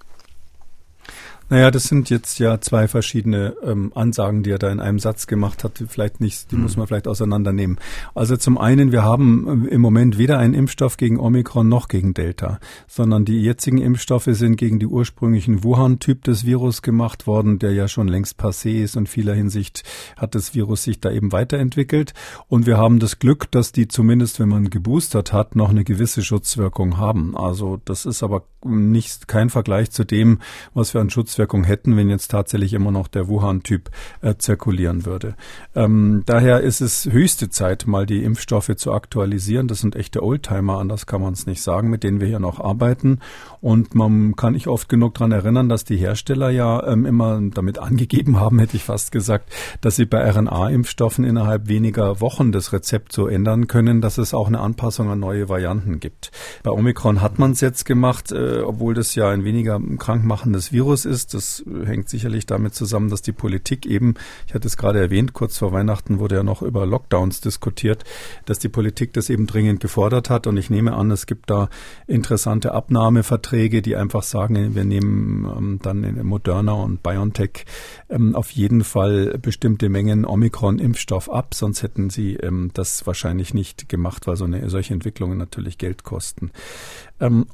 [1.51, 5.27] Naja, das sind jetzt ja zwei verschiedene ähm, Ansagen, die er da in einem Satz
[5.27, 5.83] gemacht hat.
[5.89, 6.61] Vielleicht nicht, die mhm.
[6.61, 7.77] muss man vielleicht auseinandernehmen.
[8.15, 12.13] Also zum einen, wir haben äh, im Moment weder einen Impfstoff gegen Omikron noch gegen
[12.13, 17.73] Delta, sondern die jetzigen Impfstoffe sind gegen die ursprünglichen Wuhan-Typ des Virus gemacht worden, der
[17.73, 19.83] ja schon längst passé ist und vieler Hinsicht
[20.15, 22.13] hat das Virus sich da eben weiterentwickelt.
[22.47, 26.23] Und wir haben das Glück, dass die zumindest, wenn man geboostert hat, noch eine gewisse
[26.23, 27.35] Schutzwirkung haben.
[27.35, 30.39] Also das ist aber nicht kein Vergleich zu dem,
[30.73, 33.89] was wir an Schutzwirkung Auswirkung hätten, wenn jetzt tatsächlich immer noch der Wuhan-Typ
[34.21, 35.33] äh, zirkulieren würde.
[35.75, 39.67] Ähm, daher ist es höchste Zeit, mal die Impfstoffe zu aktualisieren.
[39.67, 42.59] Das sind echte Oldtimer, anders kann man es nicht sagen, mit denen wir hier noch
[42.59, 43.21] arbeiten.
[43.59, 47.79] Und man kann nicht oft genug daran erinnern, dass die Hersteller ja ähm, immer damit
[47.79, 49.51] angegeben haben, hätte ich fast gesagt,
[49.81, 54.47] dass sie bei RNA-Impfstoffen innerhalb weniger Wochen das Rezept so ändern können, dass es auch
[54.47, 56.29] eine Anpassung an neue Varianten gibt.
[56.61, 61.05] Bei Omikron hat man es jetzt gemacht, äh, obwohl das ja ein weniger krankmachendes Virus
[61.05, 61.30] ist.
[61.33, 64.15] Das hängt sicherlich damit zusammen, dass die Politik eben,
[64.47, 68.03] ich hatte es gerade erwähnt, kurz vor Weihnachten wurde ja noch über Lockdowns diskutiert,
[68.45, 70.47] dass die Politik das eben dringend gefordert hat.
[70.47, 71.69] Und ich nehme an, es gibt da
[72.07, 77.65] interessante Abnahmeverträge, die einfach sagen, wir nehmen ähm, dann in Moderna und BioNTech
[78.09, 83.89] ähm, auf jeden Fall bestimmte Mengen Omikron-Impfstoff ab, sonst hätten sie ähm, das wahrscheinlich nicht
[83.89, 86.51] gemacht, weil so eine, solche Entwicklungen natürlich Geld kosten.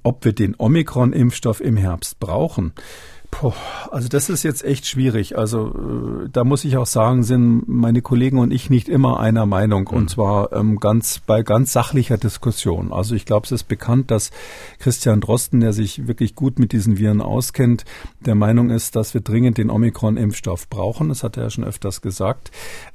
[0.04, 2.72] Ob wir den Omikron-Impfstoff im Herbst brauchen,
[3.40, 3.54] Puh,
[3.92, 5.38] also das ist jetzt echt schwierig.
[5.38, 9.46] Also äh, da muss ich auch sagen, sind meine Kollegen und ich nicht immer einer
[9.46, 9.96] Meinung mhm.
[9.96, 12.92] und zwar ähm, ganz bei ganz sachlicher Diskussion.
[12.92, 14.32] Also ich glaube, es ist bekannt, dass
[14.80, 17.86] Christian Drosten, der sich wirklich gut mit diesen Viren auskennt,
[18.22, 21.10] der Meinung ist, dass wir dringend den Omikron-Impfstoff brauchen.
[21.10, 22.50] Das hat er ja schon öfters gesagt.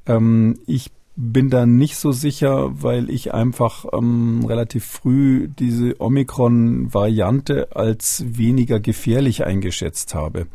[0.06, 7.76] Ähm, ich bin da nicht so sicher, weil ich einfach ähm, relativ früh diese Omikron-Variante
[7.76, 10.46] als weniger gefährlich eingeschätzt habe.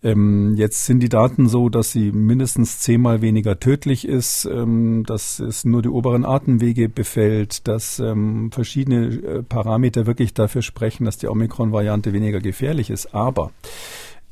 [0.00, 5.40] Ähm, jetzt sind die Daten so, dass sie mindestens zehnmal weniger tödlich ist, ähm, dass
[5.40, 11.18] es nur die oberen Atemwege befällt, dass ähm, verschiedene äh, Parameter wirklich dafür sprechen, dass
[11.18, 13.12] die Omikron-Variante weniger gefährlich ist.
[13.12, 13.50] Aber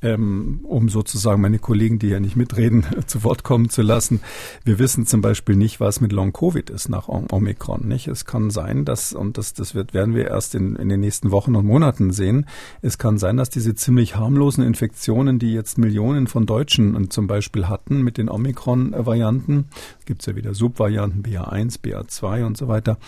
[0.03, 4.21] ähm, um sozusagen meine Kollegen, die ja nicht mitreden, zu Wort kommen zu lassen.
[4.65, 7.87] Wir wissen zum Beispiel nicht, was mit Long Covid ist nach Omikron.
[7.89, 8.09] Nicht?
[8.09, 11.31] Es kann sein, dass, und das, das wird, werden wir erst in, in den nächsten
[11.31, 12.47] Wochen und Monaten sehen,
[12.83, 17.69] es kann sein, dass diese ziemlich harmlosen Infektionen, die jetzt Millionen von Deutschen zum Beispiel
[17.69, 19.67] hatten mit den Omikron-Varianten,
[20.07, 22.99] gibt es ja wieder Subvarianten, BA1, BA2 und so weiter,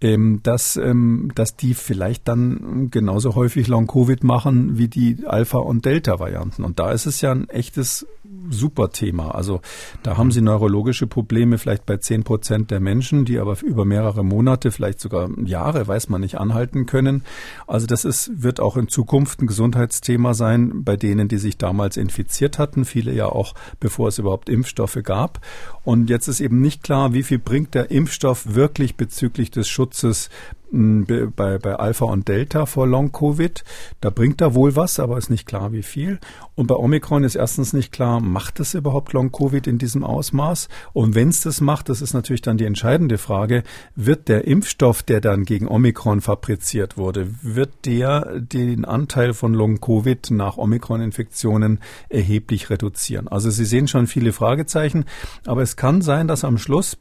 [0.00, 5.84] ähm, dass, ähm, dass die vielleicht dann genauso häufig Long-Covid machen wie die Alpha- und
[5.84, 6.64] Delta-Varianten.
[6.64, 8.06] Und da ist es ja ein echtes
[8.50, 9.34] super Thema.
[9.34, 9.60] Also
[10.02, 14.24] da haben sie neurologische Probleme vielleicht bei zehn Prozent der Menschen, die aber über mehrere
[14.24, 17.22] Monate, vielleicht sogar Jahre, weiß man nicht, anhalten können.
[17.66, 21.96] Also das ist, wird auch in Zukunft ein Gesundheitsthema sein bei denen, die sich damals
[21.96, 22.84] infiziert hatten.
[22.84, 25.40] Viele ja auch, bevor es überhaupt Impfstoffe gab.
[25.84, 30.30] Und jetzt ist eben nicht klar, wie viel bringt der Impfstoff wirklich bezüglich des Schutzes
[30.72, 33.62] bei, bei Alpha und Delta vor Long-Covid.
[34.00, 36.18] Da bringt er wohl was, aber ist nicht klar, wie viel.
[36.54, 40.68] Und bei Omikron ist erstens nicht klar, macht es überhaupt Long-Covid in diesem Ausmaß?
[40.94, 45.02] Und wenn es das macht, das ist natürlich dann die entscheidende Frage, wird der Impfstoff,
[45.02, 52.70] der dann gegen Omikron fabriziert wurde, wird der den Anteil von Long-Covid nach Omikron-Infektionen erheblich
[52.70, 53.28] reduzieren?
[53.28, 55.04] Also Sie sehen schon viele Fragezeichen,
[55.46, 56.96] aber es kann sein, dass am Schluss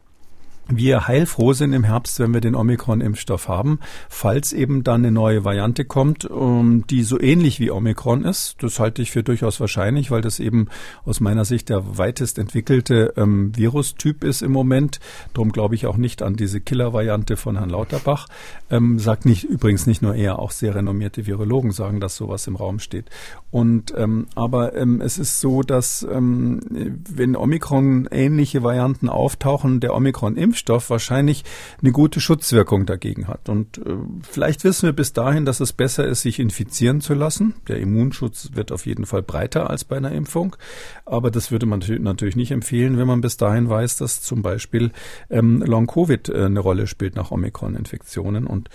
[0.77, 3.79] wir heilfroh sind im Herbst, wenn wir den Omikron-Impfstoff haben,
[4.09, 8.55] falls eben dann eine neue Variante kommt, ähm, die so ähnlich wie Omikron ist.
[8.59, 10.67] Das halte ich für durchaus wahrscheinlich, weil das eben
[11.05, 14.99] aus meiner Sicht der weitest entwickelte ähm, Virustyp ist im Moment.
[15.33, 18.27] Darum glaube ich auch nicht an diese Killer-Variante von Herrn Lauterbach.
[18.69, 22.55] Ähm, sagt nicht übrigens nicht nur er, auch sehr renommierte Virologen sagen, dass sowas im
[22.55, 23.05] Raum steht.
[23.51, 26.61] Und ähm, aber ähm, es ist so, dass ähm,
[27.09, 31.43] wenn Omikron ähnliche Varianten auftauchen, der Omikron-Impfstoff Impfstoff wahrscheinlich
[31.81, 33.49] eine gute Schutzwirkung dagegen hat.
[33.49, 33.95] Und äh,
[34.29, 37.55] vielleicht wissen wir bis dahin, dass es besser ist, sich infizieren zu lassen.
[37.67, 40.55] Der Immunschutz wird auf jeden Fall breiter als bei einer Impfung.
[41.05, 44.91] Aber das würde man natürlich nicht empfehlen, wenn man bis dahin weiß, dass zum Beispiel
[45.29, 48.45] ähm, Long-Covid äh, eine Rolle spielt nach Omikron-Infektionen.
[48.45, 48.69] Und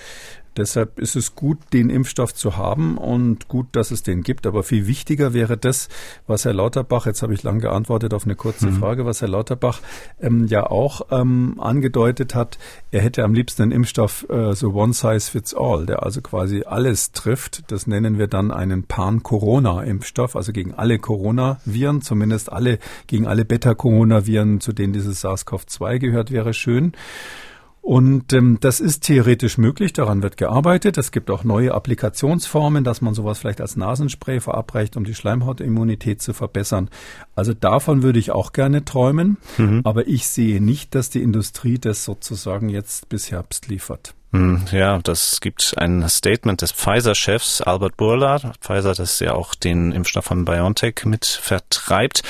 [0.56, 4.46] Deshalb ist es gut, den Impfstoff zu haben und gut, dass es den gibt.
[4.46, 5.88] Aber viel wichtiger wäre das,
[6.26, 8.78] was Herr Lauterbach, jetzt habe ich lang geantwortet auf eine kurze mhm.
[8.78, 9.80] Frage, was Herr Lauterbach
[10.20, 12.58] ähm, ja auch ähm, angedeutet hat.
[12.90, 16.62] Er hätte am liebsten einen Impfstoff äh, so one size fits all, der also quasi
[16.64, 17.70] alles trifft.
[17.70, 24.60] Das nennen wir dann einen Pan-Corona-Impfstoff, also gegen alle Coronaviren, zumindest alle gegen alle Beta-Coronaviren,
[24.60, 26.92] zu denen dieses SARS-CoV-2 gehört, wäre schön.
[27.86, 30.98] Und ähm, das ist theoretisch möglich, daran wird gearbeitet.
[30.98, 36.20] Es gibt auch neue Applikationsformen, dass man sowas vielleicht als Nasenspray verabreicht, um die Schleimhautimmunität
[36.20, 36.90] zu verbessern.
[37.36, 39.82] Also davon würde ich auch gerne träumen, mhm.
[39.84, 44.15] aber ich sehe nicht, dass die Industrie das sozusagen jetzt bis Herbst liefert.
[44.32, 48.38] Hm, ja, das gibt ein Statement des Pfizer-Chefs Albert Burla.
[48.60, 52.22] Pfizer, das ja auch den Impfstoff von BioNTech mit vertreibt,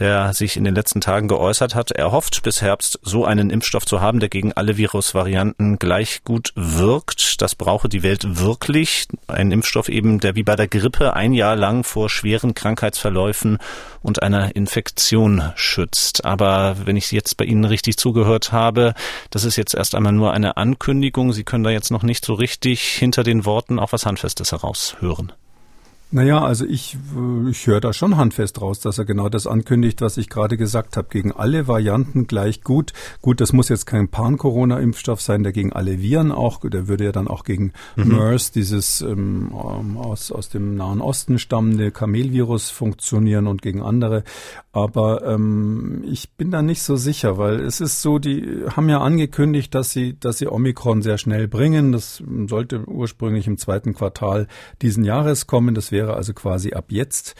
[0.00, 1.92] der sich in den letzten Tagen geäußert hat.
[1.92, 6.52] Er hofft bis Herbst so einen Impfstoff zu haben, der gegen alle Virusvarianten gleich gut
[6.56, 7.40] wirkt.
[7.40, 9.06] Das brauche die Welt wirklich.
[9.28, 13.58] Ein Impfstoff eben, der wie bei der Grippe ein Jahr lang vor schweren Krankheitsverläufen
[14.04, 16.24] und einer Infektion schützt.
[16.24, 18.94] Aber wenn ich jetzt bei Ihnen richtig zugehört habe,
[19.30, 21.32] das ist jetzt erst einmal nur eine Ankündigung.
[21.32, 25.32] Sie können da jetzt noch nicht so richtig hinter den Worten auch was Handfestes heraushören.
[26.14, 26.96] Naja, also ich,
[27.50, 30.96] ich höre da schon handfest raus, dass er genau das ankündigt, was ich gerade gesagt
[30.96, 31.08] habe.
[31.10, 32.92] Gegen alle Varianten gleich gut.
[33.20, 37.10] Gut, das muss jetzt kein Pan-Corona-Impfstoff sein, der gegen alle Viren auch, der würde ja
[37.10, 38.16] dann auch gegen mhm.
[38.16, 44.22] MERS, dieses ähm, aus, aus dem Nahen Osten stammende Kamelvirus funktionieren und gegen andere.
[44.70, 49.00] Aber ähm, ich bin da nicht so sicher, weil es ist so, die haben ja
[49.00, 51.92] angekündigt, dass sie, dass sie Omikron sehr schnell bringen.
[51.92, 54.46] Das sollte ursprünglich im zweiten Quartal
[54.82, 55.74] diesen Jahres kommen.
[55.74, 57.34] Das wäre wäre also quasi ab jetzt.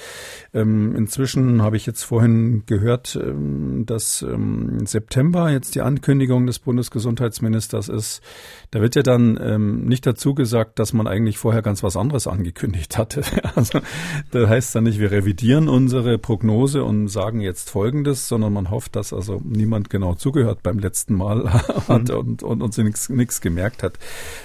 [0.53, 6.59] Ähm, inzwischen habe ich jetzt vorhin gehört, ähm, dass ähm, September jetzt die Ankündigung des
[6.59, 8.22] Bundesgesundheitsministers ist.
[8.74, 12.26] Da wird ja dann ähm, nicht dazu gesagt, dass man eigentlich vorher ganz was anderes
[12.26, 13.22] angekündigt hatte.
[13.54, 13.78] also
[14.32, 18.96] da heißt dann nicht, wir revidieren unsere Prognose und sagen jetzt Folgendes, sondern man hofft,
[18.96, 21.52] dass also niemand genau zugehört beim letzten Mal
[21.88, 22.16] hat mhm.
[22.16, 22.76] und, und uns
[23.08, 24.00] nichts gemerkt hat.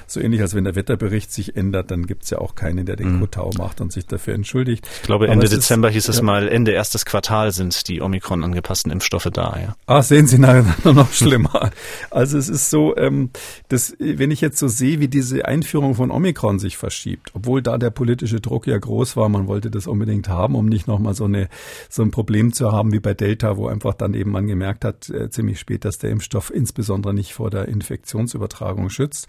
[0.05, 2.97] So ähnlich als wenn der Wetterbericht sich ändert, dann gibt es ja auch keinen, der
[2.97, 3.21] den mhm.
[3.21, 4.87] Kotau macht und sich dafür entschuldigt.
[4.97, 6.23] Ich glaube, Ende Dezember ist, hieß es ja.
[6.23, 9.57] mal, Ende erstes Quartal sind die Omikron angepassten Impfstoffe da.
[9.59, 9.75] Ja.
[9.87, 11.71] Ah, sehen Sie nachher noch schlimmer.
[12.11, 13.31] Also es ist so, ähm,
[13.69, 17.77] dass, wenn ich jetzt so sehe, wie diese Einführung von Omikron sich verschiebt, obwohl da
[17.77, 21.25] der politische Druck ja groß war, man wollte das unbedingt haben, um nicht nochmal so
[21.25, 21.49] eine
[21.89, 25.09] so ein Problem zu haben wie bei Delta, wo einfach dann eben man gemerkt hat,
[25.09, 29.27] äh, ziemlich spät, dass der Impfstoff insbesondere nicht vor der Infektionsübertragung schützt.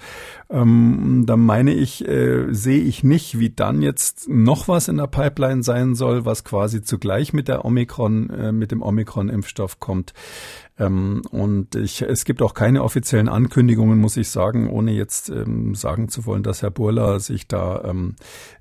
[0.51, 5.07] Ähm, da meine ich, äh, sehe ich nicht, wie dann jetzt noch was in der
[5.07, 10.13] Pipeline sein soll, was quasi zugleich mit der Omikron, äh, mit dem Omikron-Impfstoff kommt.
[10.81, 15.75] Ähm, und ich, es gibt auch keine offiziellen Ankündigungen, muss ich sagen, ohne jetzt ähm,
[15.75, 18.17] sagen zu wollen, dass Herr Burla sich da ähm,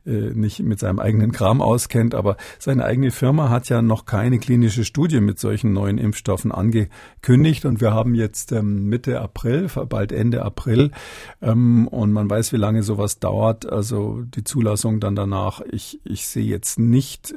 [0.06, 2.14] äh, nicht mit seinem eigenen Kram auskennt.
[2.14, 7.64] Aber seine eigene Firma hat ja noch keine klinische Studie mit solchen neuen Impfstoffen angekündigt.
[7.66, 10.92] Und wir haben jetzt Mitte April, bald Ende April.
[11.40, 13.72] Und man weiß, wie lange sowas dauert.
[13.72, 15.62] Also die Zulassung dann danach.
[15.72, 17.34] Ich, ich sehe jetzt nicht,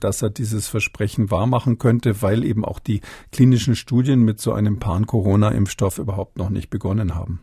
[0.00, 4.78] dass er dieses Versprechen wahrmachen könnte, weil eben auch die klinischen Studien mit so einem
[4.78, 7.40] Pan-Corona-Impfstoff überhaupt noch nicht begonnen haben.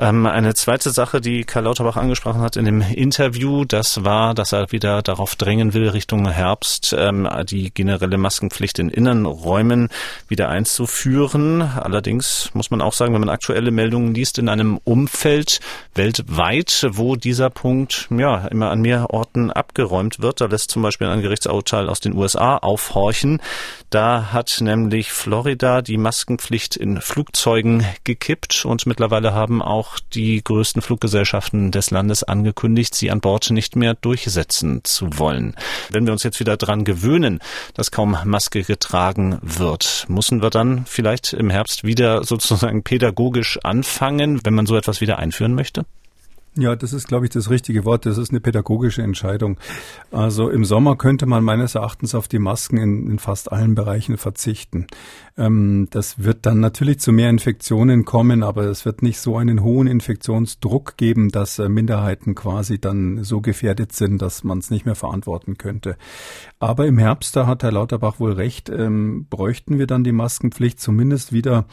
[0.00, 4.52] Ähm, eine zweite Sache, die Karl Lauterbach angesprochen hat in dem Interview, das war, dass
[4.52, 9.88] er wieder darauf drängen will, Richtung Herbst ähm, die generelle Maskenpflicht in Innenräumen
[10.28, 11.62] wieder einzuführen.
[11.62, 15.58] Allerdings muss man auch sagen, wenn man aktuelle Meldungen liest, in einem Umfeld
[15.94, 20.40] weltweit, wo dieser Punkt ja immer an mehr Orten abgeräumt wird.
[20.40, 23.40] Da lässt zum Beispiel ein Gerichtsurteil aus den USA aufhorchen.
[23.90, 30.42] Da hat nämlich Florida die Maskenpflicht in Flugzeugen gekippt und mittlerweile haben auch auch die
[30.42, 35.54] größten Fluggesellschaften des Landes angekündigt, sie an Bord nicht mehr durchsetzen zu wollen.
[35.90, 37.40] Wenn wir uns jetzt wieder dran gewöhnen,
[37.74, 44.40] dass kaum Maske getragen wird, müssen wir dann vielleicht im Herbst wieder sozusagen pädagogisch anfangen,
[44.44, 45.84] wenn man so etwas wieder einführen möchte?
[46.60, 48.04] Ja, das ist, glaube ich, das richtige Wort.
[48.04, 49.58] Das ist eine pädagogische Entscheidung.
[50.10, 54.16] Also im Sommer könnte man meines Erachtens auf die Masken in, in fast allen Bereichen
[54.16, 54.88] verzichten.
[55.36, 59.62] Ähm, das wird dann natürlich zu mehr Infektionen kommen, aber es wird nicht so einen
[59.62, 64.84] hohen Infektionsdruck geben, dass äh, Minderheiten quasi dann so gefährdet sind, dass man es nicht
[64.84, 65.96] mehr verantworten könnte.
[66.58, 70.80] Aber im Herbst, da hat Herr Lauterbach wohl recht, ähm, bräuchten wir dann die Maskenpflicht
[70.80, 71.66] zumindest wieder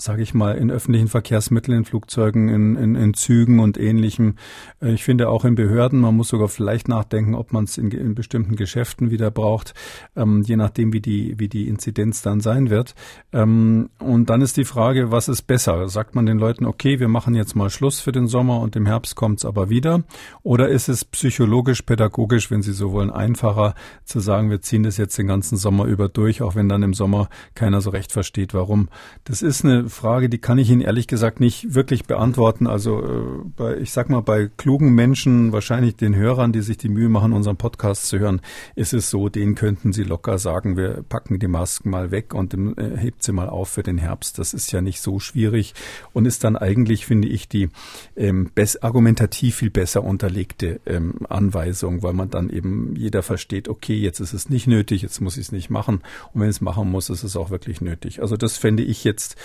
[0.00, 4.36] sage ich mal, in öffentlichen Verkehrsmitteln, in Flugzeugen, in, in, in Zügen und ähnlichem.
[4.80, 7.90] Äh, ich finde auch in Behörden, man muss sogar vielleicht nachdenken, ob man es in,
[7.90, 9.74] in, bestimmten Geschäften wieder braucht,
[10.16, 12.94] ähm, je nachdem, wie die, wie die Inzidenz dann sein wird.
[13.32, 15.88] Ähm, und dann ist die Frage, was ist besser?
[15.88, 18.86] Sagt man den Leuten, okay, wir machen jetzt mal Schluss für den Sommer und im
[18.86, 20.04] Herbst kommt's aber wieder?
[20.42, 24.96] Oder ist es psychologisch, pädagogisch, wenn Sie so wollen, einfacher zu sagen, wir ziehen das
[24.96, 28.54] jetzt den ganzen Sommer über durch, auch wenn dann im Sommer keiner so recht versteht,
[28.54, 28.88] warum?
[29.24, 32.66] Das ist eine Frage, die kann ich Ihnen ehrlich gesagt nicht wirklich beantworten.
[32.66, 36.88] Also äh, bei, ich sag mal, bei klugen Menschen, wahrscheinlich den Hörern, die sich die
[36.88, 38.40] Mühe machen, unseren Podcast zu hören,
[38.74, 42.54] ist es so, denen könnten Sie locker sagen, wir packen die Masken mal weg und
[42.54, 44.38] äh, hebt sie mal auf für den Herbst.
[44.38, 45.74] Das ist ja nicht so schwierig
[46.12, 47.68] und ist dann eigentlich, finde ich, die
[48.16, 48.50] ähm,
[48.80, 54.32] argumentativ viel besser unterlegte ähm, Anweisung, weil man dann eben jeder versteht, okay, jetzt ist
[54.32, 57.10] es nicht nötig, jetzt muss ich es nicht machen und wenn ich es machen muss,
[57.10, 58.20] ist es auch wirklich nötig.
[58.22, 59.36] Also das fände ich jetzt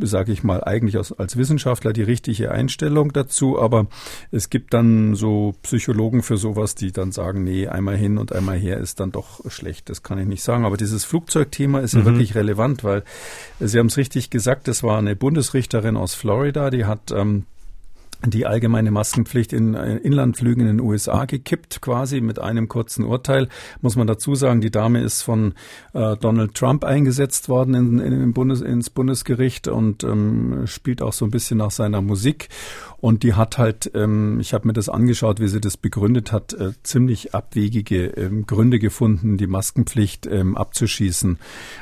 [0.00, 3.86] sage ich mal, eigentlich als, als Wissenschaftler die richtige Einstellung dazu, aber
[4.30, 8.58] es gibt dann so Psychologen für sowas, die dann sagen, nee, einmal hin und einmal
[8.58, 9.88] her ist dann doch schlecht.
[9.90, 10.64] Das kann ich nicht sagen.
[10.64, 12.00] Aber dieses Flugzeugthema ist mhm.
[12.00, 13.04] ja wirklich relevant, weil
[13.60, 17.44] Sie haben es richtig gesagt, es war eine Bundesrichterin aus Florida, die hat ähm,
[18.24, 23.48] die allgemeine Maskenpflicht in äh, Inlandflügen in den USA gekippt, quasi mit einem kurzen Urteil.
[23.82, 25.54] Muss man dazu sagen, die Dame ist von
[25.92, 31.24] äh, Donald Trump eingesetzt worden in, in Bundes, ins Bundesgericht und ähm, spielt auch so
[31.24, 32.48] ein bisschen nach seiner Musik.
[32.98, 36.54] Und die hat halt, ähm, ich habe mir das angeschaut, wie sie das begründet hat,
[36.54, 41.38] äh, ziemlich abwegige ähm, Gründe gefunden, die Maskenpflicht ähm, abzuschießen.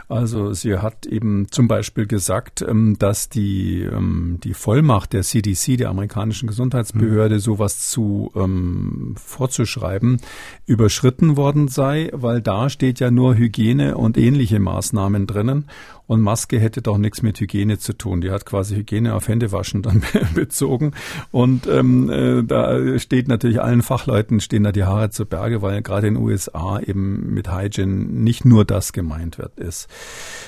[0.08, 5.78] Also sie hat eben zum Beispiel gesagt, ähm, dass die, ähm, die Vollmacht der CDC,
[5.78, 7.40] der amerikanischen Gesundheitsbehörde, mhm.
[7.40, 10.20] sowas zu ähm, vorzuschreiben,
[10.66, 15.66] überschritten worden sei, weil da steht ja nur Hygiene und ähnliche Maßnahmen drinnen.
[16.06, 18.20] Und Maske hätte doch nichts mit Hygiene zu tun.
[18.20, 20.02] Die hat quasi Hygiene auf Händewaschen dann
[20.34, 20.92] bezogen.
[21.30, 25.80] Und ähm, äh, da steht natürlich allen Fachleuten stehen da die Haare zu Berge, weil
[25.80, 29.88] gerade in den USA eben mit Hygiene nicht nur das gemeint wird ist.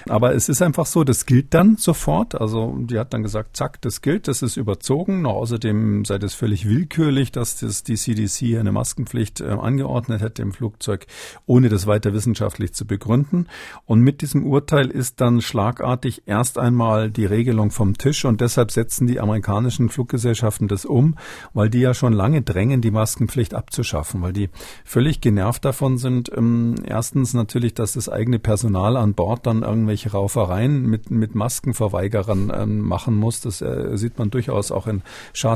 [0.09, 2.39] Aber es ist einfach so, das gilt dann sofort.
[2.39, 5.23] Also die hat dann gesagt, zack, das gilt, das ist überzogen.
[5.23, 5.66] Noch außerdem
[6.05, 11.07] sei das völlig willkürlich, dass das die CDC eine Maskenpflicht äh, angeordnet hätte im Flugzeug,
[11.47, 13.49] ohne das weiter wissenschaftlich zu begründen.
[13.85, 18.71] Und mit diesem Urteil ist dann schlagartig erst einmal die Regelung vom Tisch und deshalb
[18.71, 21.17] setzen die amerikanischen Fluggesellschaften das um,
[21.55, 24.51] weil die ja schon lange drängen, die Maskenpflicht abzuschaffen, weil die
[24.85, 26.31] völlig genervt davon sind.
[26.35, 32.53] Ähm, erstens natürlich, dass das eigene Personal an Bord dann irgendwelche Raufereien mit, mit Maskenverweigerern
[32.55, 33.41] ähm, machen muss.
[33.41, 35.03] Das äh, sieht man durchaus auch in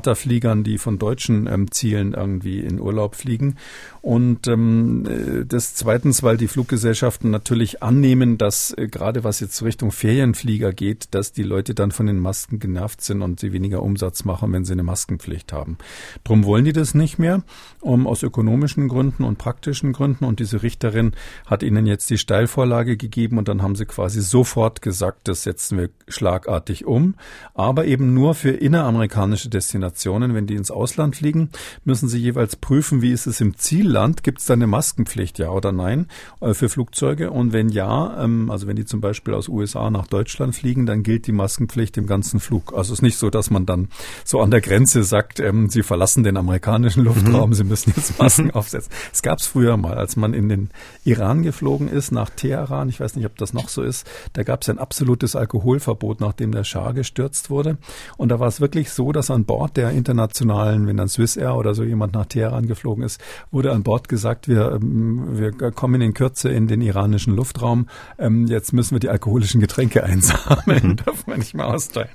[0.00, 3.56] Charterfliegern, die von deutschen ähm, Zielen irgendwie in Urlaub fliegen.
[4.02, 9.62] Und ähm, äh, das zweitens, weil die Fluggesellschaften natürlich annehmen, dass äh, gerade was jetzt
[9.62, 13.82] Richtung Ferienflieger geht, dass die Leute dann von den Masken genervt sind und sie weniger
[13.82, 15.76] Umsatz machen, wenn sie eine Maskenpflicht haben.
[16.24, 17.42] Drum wollen die das nicht mehr,
[17.80, 20.24] um aus ökonomischen Gründen und praktischen Gründen.
[20.24, 21.12] Und diese Richterin
[21.44, 25.76] hat ihnen jetzt die Steilvorlage gegeben und dann haben sie quasi sofort gesagt, das setzen
[25.76, 27.16] wir schlagartig um.
[27.52, 30.34] Aber eben nur für inneramerikanische Destinationen.
[30.34, 31.50] Wenn die ins Ausland fliegen,
[31.84, 33.56] müssen sie jeweils prüfen, wie ist es im
[33.90, 34.22] Zielland?
[34.22, 36.06] Gibt es da eine Maskenpflicht, ja oder nein,
[36.40, 37.30] äh, für Flugzeuge?
[37.30, 40.86] Und wenn ja, ähm, also wenn die zum Beispiel aus USA USA nach Deutschland fliegen,
[40.86, 42.72] dann gilt die Maskenpflicht im ganzen Flug.
[42.74, 43.88] Also es ist nicht so, dass man dann
[44.24, 47.54] so an der Grenze sagt, ähm, Sie verlassen den amerikanischen Luftraum, mhm.
[47.54, 48.92] Sie müssen jetzt Masken aufsetzen.
[49.12, 50.70] Es gab es früher mal, als man in den
[51.04, 54.62] Iran geflogen ist, nach Teheran, ich weiß nicht, ob das noch so ist, da gab
[54.62, 57.78] es ein absolutes Alkoholverbot, nachdem der Schah gestürzt wurde.
[58.16, 61.56] Und da war es wirklich so, dass an Bord der internationalen, wenn dann Swiss Air
[61.56, 66.00] oder so jemand nach Teheran geflogen ist, wurde an Bord gesagt, wir, ähm, wir kommen
[66.00, 67.88] in Kürze in den iranischen Luftraum.
[68.18, 70.88] Ähm, jetzt müssen wir die alkoholischen Getränke einsammeln.
[70.88, 70.96] Mhm.
[70.96, 72.10] Darf man nicht mal austeilen.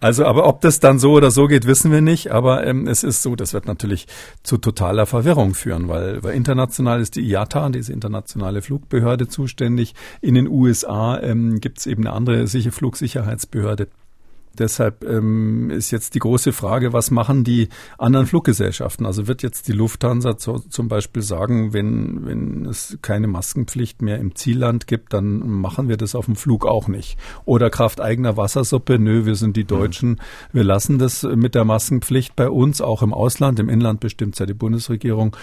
[0.00, 2.30] Also, aber ob das dann so oder so geht, wissen wir nicht.
[2.30, 4.06] Aber ähm, es ist so, das wird natürlich
[4.42, 9.94] zu totaler Verwirrung führen, weil, weil international ist die IATA, diese internationale Flugbehörde, zuständig.
[10.20, 13.88] In den USA ähm, gibt es eben eine andere Flugsicherheitsbehörde.
[14.58, 19.06] Deshalb ähm, ist jetzt die große Frage, was machen die anderen Fluggesellschaften?
[19.06, 24.18] Also wird jetzt die Lufthansa zu, zum Beispiel sagen, wenn, wenn es keine Maskenpflicht mehr
[24.18, 27.18] im Zielland gibt, dann machen wir das auf dem Flug auch nicht.
[27.44, 30.18] Oder Kraft eigener Wassersuppe, nö, wir sind die Deutschen, mhm.
[30.52, 34.46] wir lassen das mit der Maskenpflicht bei uns, auch im Ausland, im Inland bestimmt ja
[34.46, 35.36] die Bundesregierung.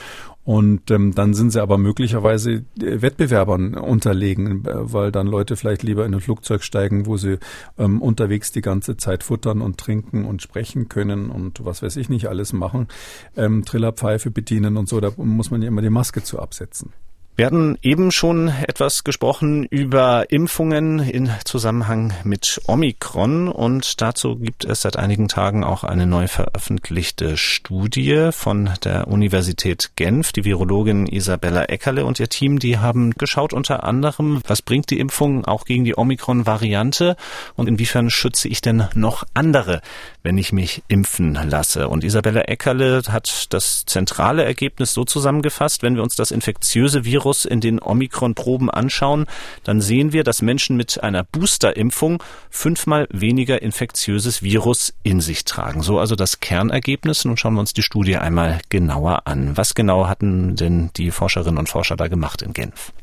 [0.48, 5.84] Und ähm, dann sind sie aber möglicherweise äh, Wettbewerbern unterlegen, äh, weil dann Leute vielleicht
[5.84, 7.40] lieber in ein Flugzeug steigen, wo sie
[7.78, 12.08] ähm, unterwegs die ganze Zeit futtern und trinken und sprechen können und was weiß ich
[12.08, 12.88] nicht alles machen,
[13.36, 15.02] ähm, Trillerpfeife bedienen und so.
[15.02, 16.94] Da muss man ja immer die Maske zu absetzen.
[17.38, 24.66] Wir hatten eben schon etwas gesprochen über Impfungen in Zusammenhang mit Omikron und dazu gibt
[24.66, 30.32] es seit einigen Tagen auch eine neu veröffentlichte Studie von der Universität Genf.
[30.32, 34.98] Die Virologin Isabella Eckerle und ihr Team, die haben geschaut unter anderem, was bringt die
[34.98, 37.16] Impfung auch gegen die Omikron-Variante
[37.56, 39.82] und inwiefern schütze ich denn noch andere,
[40.24, 41.88] wenn ich mich impfen lasse.
[41.88, 47.27] Und Isabella Eckerle hat das zentrale Ergebnis so zusammengefasst, wenn wir uns das infektiöse Virus
[47.28, 49.26] Virus in den Omikron-Proben anschauen,
[49.66, 55.82] dann sehen wir, dass Menschen mit einer Booster-Impfung fünfmal weniger infektiöses Virus in sich tragen.
[55.82, 57.26] So also das Kernergebnis.
[57.26, 59.58] Nun schauen wir uns die Studie einmal genauer an.
[59.58, 62.94] Was genau hatten denn die Forscherinnen und Forscher da gemacht in Genf?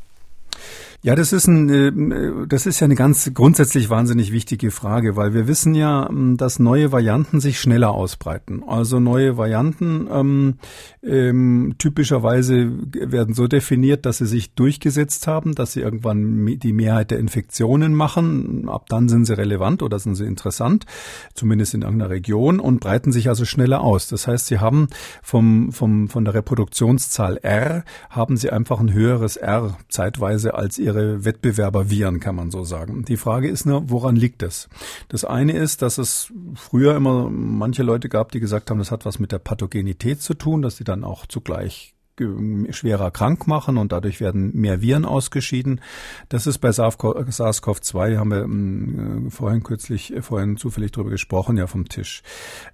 [1.04, 5.34] Ja, das ist ein, äh, das ist ja eine ganz grundsätzlich wahnsinnig wichtige Frage, weil
[5.34, 8.62] wir wissen ja, dass neue Varianten sich schneller ausbreiten.
[8.66, 10.54] Also neue Varianten ähm,
[11.02, 17.10] ähm, typischerweise werden so definiert, dass sie sich durchgesetzt haben, dass sie irgendwann die Mehrheit
[17.10, 18.66] der Infektionen machen.
[18.70, 20.86] Ab dann sind sie relevant oder sind sie interessant,
[21.34, 24.08] zumindest in irgendeiner Region und breiten sich also schneller aus.
[24.08, 24.88] Das heißt, sie haben
[25.22, 30.93] vom, vom, von der Reproduktionszahl R haben sie einfach ein höheres R zeitweise als ihre
[30.94, 33.04] ihre Wettbewerber Viren, kann man so sagen.
[33.04, 34.68] Die Frage ist nur, woran liegt es?
[35.08, 39.04] Das eine ist, dass es früher immer manche Leute gab, die gesagt haben, das hat
[39.04, 43.90] was mit der Pathogenität zu tun, dass sie dann auch zugleich schwerer krank machen und
[43.90, 45.80] dadurch werden mehr Viren ausgeschieden.
[46.28, 51.88] Das ist bei SARS-CoV-2, haben wir mm, vorhin kürzlich, vorhin zufällig drüber gesprochen, ja vom
[51.88, 52.22] Tisch.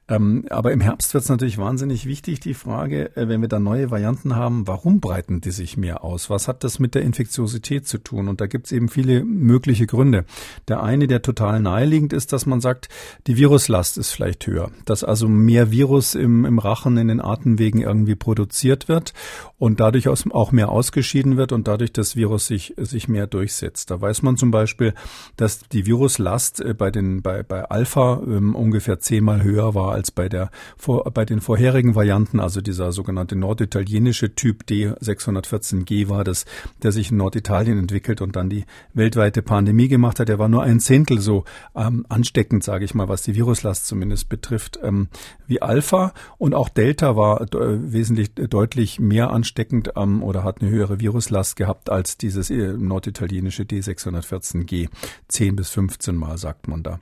[0.08, 3.58] Ähm, aber im Herbst wird es natürlich wahnsinnig wichtig, die Frage, äh, wenn wir da
[3.58, 6.28] neue Varianten haben, warum breiten die sich mehr aus?
[6.28, 8.28] Was hat das mit der Infektiosität zu tun?
[8.28, 10.26] Und da gibt es eben viele mögliche Gründe.
[10.68, 12.90] Der eine, der total naheliegend ist, dass man sagt,
[13.26, 17.80] die Viruslast ist vielleicht höher, dass also mehr Virus im, im Rachen, in den Atemwegen
[17.80, 19.14] irgendwie produziert wird
[19.58, 23.90] und dadurch auch mehr ausgeschieden wird und dadurch das Virus sich, sich mehr durchsetzt.
[23.90, 24.94] Da weiß man zum Beispiel,
[25.36, 30.10] dass die Viruslast äh, bei den, bei, bei Alpha ähm, ungefähr zehnmal höher war als
[30.10, 36.46] bei der, vor, bei den vorherigen Varianten, also dieser sogenannte norditalienische Typ D614G war das,
[36.82, 38.64] der sich in Norditalien entwickelt und dann die
[38.94, 40.28] weltweite Pandemie gemacht hat.
[40.28, 44.28] Der war nur ein Zehntel so ähm, ansteckend, sage ich mal, was die Viruslast zumindest
[44.28, 45.08] betrifft, ähm,
[45.46, 50.44] wie Alpha und auch Delta war äh, wesentlich äh, deutlich mehr mehr ansteckend ähm, oder
[50.44, 54.88] hat eine höhere Viruslast gehabt als dieses äh, norditalienische D614G.
[55.28, 57.00] 10 bis 15 Mal sagt man da.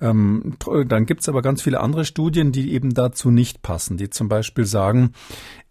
[0.00, 0.56] Ähm,
[0.86, 4.64] dann gibt's aber ganz viele andere Studien, die eben dazu nicht passen, die zum Beispiel
[4.64, 5.12] sagen,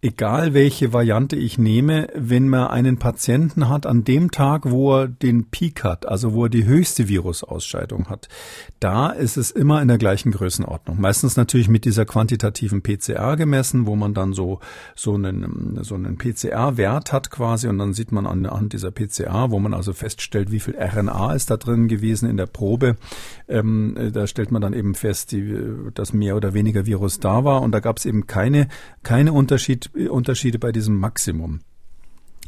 [0.04, 5.06] egal welche Variante ich nehme, wenn man einen Patienten hat an dem Tag, wo er
[5.06, 8.28] den Peak hat, also wo er die höchste Virusausscheidung hat,
[8.80, 11.00] da ist es immer in der gleichen Größenordnung.
[11.00, 14.58] Meistens natürlich mit dieser quantitativen PCR gemessen, wo man dann so,
[14.96, 19.60] so einen, so einen PCR-Wert hat quasi und dann sieht man anhand dieser PCR, wo
[19.60, 22.96] man also feststellt, wie viel RNA ist da drin gewesen in der Probe.
[23.48, 25.56] Ähm, da stellt man dann eben fest, die,
[25.94, 28.66] dass mehr oder weniger Virus da war und da gab es eben keine,
[29.04, 31.60] keine Unterschied Unterschiede bei diesem Maximum.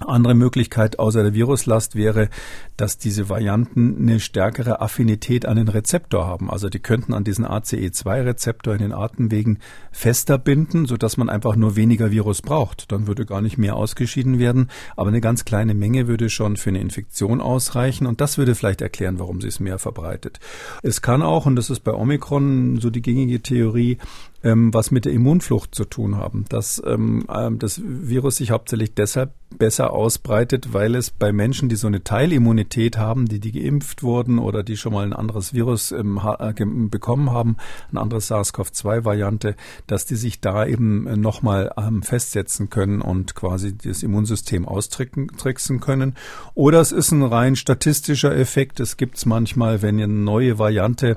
[0.00, 2.28] Andere Möglichkeit außer der Viruslast wäre,
[2.76, 6.50] dass diese Varianten eine stärkere Affinität an den Rezeptor haben.
[6.50, 9.60] Also die könnten an diesen ACE2-Rezeptor in den Atemwegen
[9.92, 12.90] fester binden, sodass man einfach nur weniger Virus braucht.
[12.90, 16.70] Dann würde gar nicht mehr ausgeschieden werden, aber eine ganz kleine Menge würde schon für
[16.70, 20.40] eine Infektion ausreichen und das würde vielleicht erklären, warum sie es mehr verbreitet.
[20.82, 23.98] Es kann auch, und das ist bei Omikron so die gängige Theorie,
[24.44, 26.44] ähm, was mit der Immunflucht zu tun haben.
[26.48, 31.76] Dass ähm, ähm, das Virus sich hauptsächlich deshalb besser ausbreitet, weil es bei Menschen, die
[31.76, 35.92] so eine Teilimmunität haben, die die geimpft wurden oder die schon mal ein anderes Virus
[35.92, 36.52] ähm, äh,
[36.88, 37.56] bekommen haben,
[37.90, 39.54] eine andere SARS-CoV-2-Variante,
[39.86, 45.80] dass die sich da eben äh, nochmal ähm, festsetzen können und quasi das Immunsystem austricksen
[45.80, 46.14] können.
[46.54, 48.80] Oder es ist ein rein statistischer Effekt.
[48.80, 51.16] Es gibt es manchmal, wenn eine neue Variante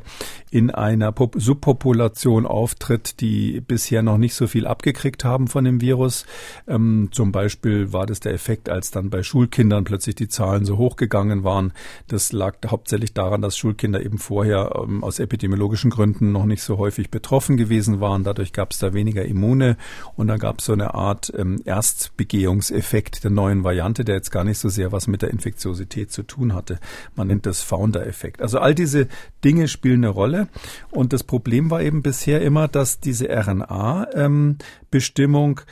[0.52, 5.82] in einer Pop Subpopulation auftritt, die bisher noch nicht so viel abgekriegt haben von dem
[5.82, 6.26] Virus.
[6.68, 10.78] Ähm, zum Beispiel war das der Effekt als dann bei Schulkindern plötzlich die Zahlen so
[10.78, 11.74] hochgegangen waren.
[12.07, 16.78] Das lag hauptsächlich daran, dass Schulkinder eben vorher ähm, aus epidemiologischen Gründen noch nicht so
[16.78, 18.24] häufig betroffen gewesen waren.
[18.24, 19.78] Dadurch gab es da weniger Immune
[20.15, 24.43] und dann gab es so eine Art ähm, Erstbegehungseffekt der neuen Variante, der jetzt gar
[24.43, 26.80] nicht so sehr was mit der Infektiosität zu tun hatte.
[27.15, 28.41] Man nennt das Founder-Effekt.
[28.41, 29.07] Also all diese
[29.43, 30.47] Dinge spielen eine Rolle.
[30.91, 35.66] Und das Problem war eben bisher immer, dass diese RNA-Bestimmung ähm,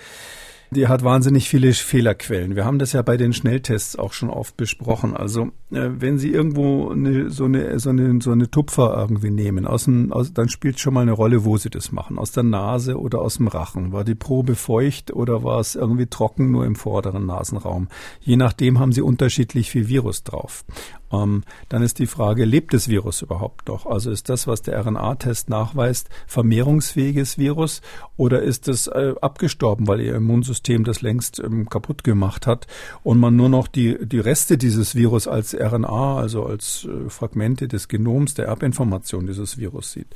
[0.72, 2.56] die hat wahnsinnig viele Fehlerquellen.
[2.56, 5.16] Wir haben das ja bei den Schnelltests auch schon oft besprochen.
[5.16, 9.66] Also äh, wenn Sie irgendwo eine, so eine so eine so eine Tupfer irgendwie nehmen,
[9.66, 12.18] aus dem, aus, dann spielt schon mal eine Rolle, wo Sie das machen.
[12.18, 13.92] Aus der Nase oder aus dem Rachen.
[13.92, 17.88] War die Probe feucht oder war es irgendwie trocken nur im vorderen Nasenraum?
[18.20, 20.66] Je nachdem haben Sie unterschiedlich viel Virus drauf.
[21.12, 23.86] Ähm, dann ist die Frage, lebt das Virus überhaupt noch?
[23.86, 27.82] Also ist das, was der RNA-Test nachweist, vermehrungsfähiges Virus
[28.18, 32.68] oder ist es äh, abgestorben, weil Ihr Immunsystem das längst ähm, kaputt gemacht hat
[33.04, 37.68] und man nur noch die, die Reste dieses Virus als RNA, also als äh, Fragmente
[37.68, 40.08] des Genoms, der Erbinformation dieses Virus sieht?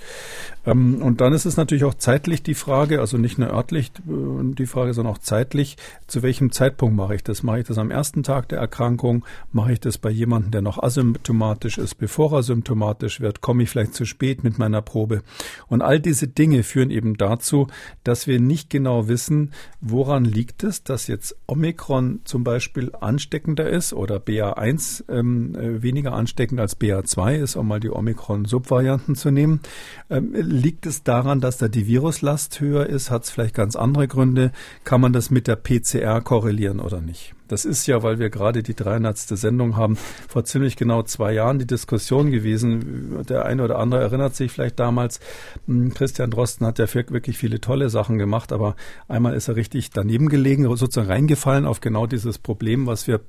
[0.65, 4.53] Ähm, und dann ist es natürlich auch zeitlich die Frage, also nicht nur örtlich äh,
[4.53, 5.77] die Frage, sondern auch zeitlich,
[6.07, 7.43] zu welchem Zeitpunkt mache ich das?
[7.43, 9.25] Mache ich das am ersten Tag der Erkrankung?
[9.51, 13.69] Mache ich das bei jemandem, der noch asymptomatisch ist, bevor er symptomatisch wird, komme ich
[13.69, 15.21] vielleicht zu spät mit meiner Probe.
[15.67, 17.67] Und all diese Dinge führen eben dazu,
[18.03, 19.51] dass wir nicht genau wissen,
[19.81, 26.13] woran liegt es, dass jetzt Omikron zum Beispiel ansteckender ist oder BA1 ähm, äh, weniger
[26.13, 29.61] ansteckend als BA2 ist, um mal die Omikron-Subvarianten zu nehmen.
[30.09, 33.11] Ähm, liegt es daran, dass da die Viruslast höher ist?
[33.11, 34.51] Hat es vielleicht ganz andere Gründe?
[34.83, 37.35] Kann man das mit der PCR korrelieren oder nicht?
[37.49, 39.17] Das ist ja, weil wir gerade die 300.
[39.17, 39.97] Sendung haben,
[40.27, 43.25] vor ziemlich genau zwei Jahren die Diskussion gewesen.
[43.27, 45.19] Der eine oder andere erinnert sich vielleicht damals,
[45.65, 48.75] hm, Christian Drosten hat ja wirklich viele tolle Sachen gemacht, aber
[49.07, 53.19] einmal ist er richtig daneben gelegen, sozusagen reingefallen auf genau dieses Problem, was wir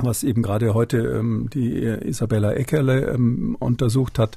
[0.00, 4.36] was eben gerade heute ähm, die Isabella Eckerle ähm, untersucht hat,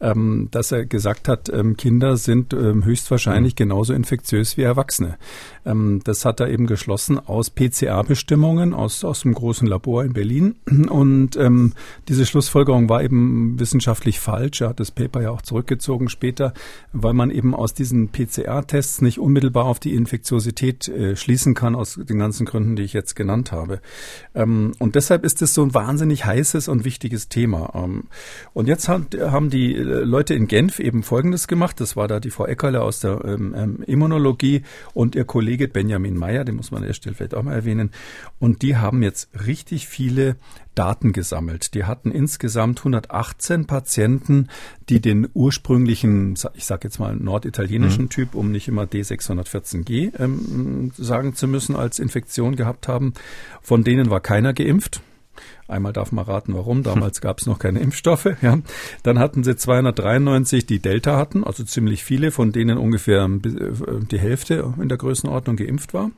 [0.00, 3.56] ähm, dass er gesagt hat, ähm, Kinder sind ähm, höchstwahrscheinlich mhm.
[3.56, 5.18] genauso infektiös wie Erwachsene.
[5.64, 10.56] Ähm, das hat er eben geschlossen aus PCA-Bestimmungen aus, aus dem großen Labor in Berlin.
[10.88, 11.72] Und ähm,
[12.08, 14.60] diese Schlussfolgerung war eben wissenschaftlich falsch.
[14.60, 16.52] Er hat das Paper ja auch zurückgezogen später,
[16.92, 21.98] weil man eben aus diesen PCR-Tests nicht unmittelbar auf die Infektiosität äh, schließen kann, aus
[22.02, 23.80] den ganzen Gründen, die ich jetzt genannt habe.
[24.34, 27.72] Ähm, und deshalb ist es so ein wahnsinnig heißes und wichtiges Thema.
[27.74, 28.04] Ähm,
[28.52, 31.80] und jetzt hat, haben die äh, Leute in Genf eben Folgendes gemacht.
[31.80, 34.62] Das war da die Frau Eckerle aus der ähm, ähm, Immunologie
[34.94, 37.90] und ihr Kollege Benjamin Meyer, den muss man an der Stelle vielleicht auch mal erwähnen.
[38.38, 40.36] Und die haben jetzt richtig viele
[40.74, 41.74] Daten gesammelt.
[41.74, 44.48] Die hatten insgesamt 118 Patienten,
[44.88, 48.10] die den ursprünglichen, ich sage jetzt mal norditalienischen mhm.
[48.10, 53.12] Typ, um nicht immer D614G ähm, sagen zu müssen, als Infektion gehabt haben.
[53.60, 55.02] Von denen war keiner geimpft.
[55.68, 56.82] Einmal darf man raten, warum.
[56.82, 58.28] Damals gab es noch keine Impfstoffe.
[58.42, 58.58] Ja.
[59.02, 64.18] Dann hatten sie 293, die Delta hatten, also ziemlich viele, von denen ungefähr äh, die
[64.18, 66.10] Hälfte in der Größenordnung geimpft war.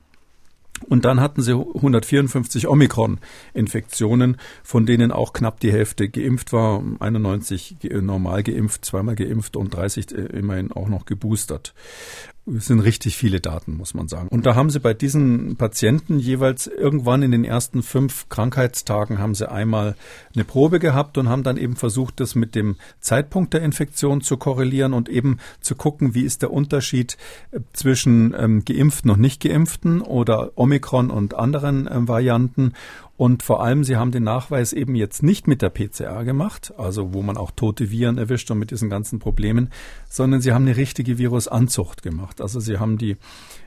[0.88, 7.76] Und dann hatten sie 154 Omikron-Infektionen, von denen auch knapp die Hälfte geimpft war, 91
[8.03, 11.74] normal geimpft, zweimal geimpft und 30 äh, immerhin auch noch geboostert.
[12.47, 14.28] Es sind richtig viele Daten, muss man sagen.
[14.28, 19.34] Und da haben sie bei diesen Patienten jeweils irgendwann in den ersten fünf Krankheitstagen haben
[19.34, 19.97] sie einmal
[20.34, 24.36] eine Probe gehabt und haben dann eben versucht, das mit dem Zeitpunkt der Infektion zu
[24.36, 27.16] korrelieren und eben zu gucken, wie ist der Unterschied
[27.51, 32.74] äh, zwischen ähm, Geimpften und Nicht-Geimpften oder Omikron und anderen äh, Varianten
[33.16, 37.14] und vor allem, sie haben den Nachweis eben jetzt nicht mit der PCR gemacht, also
[37.14, 39.70] wo man auch tote Viren erwischt und mit diesen ganzen Problemen,
[40.08, 42.40] sondern sie haben eine richtige Virusanzucht gemacht.
[42.40, 43.16] Also sie haben die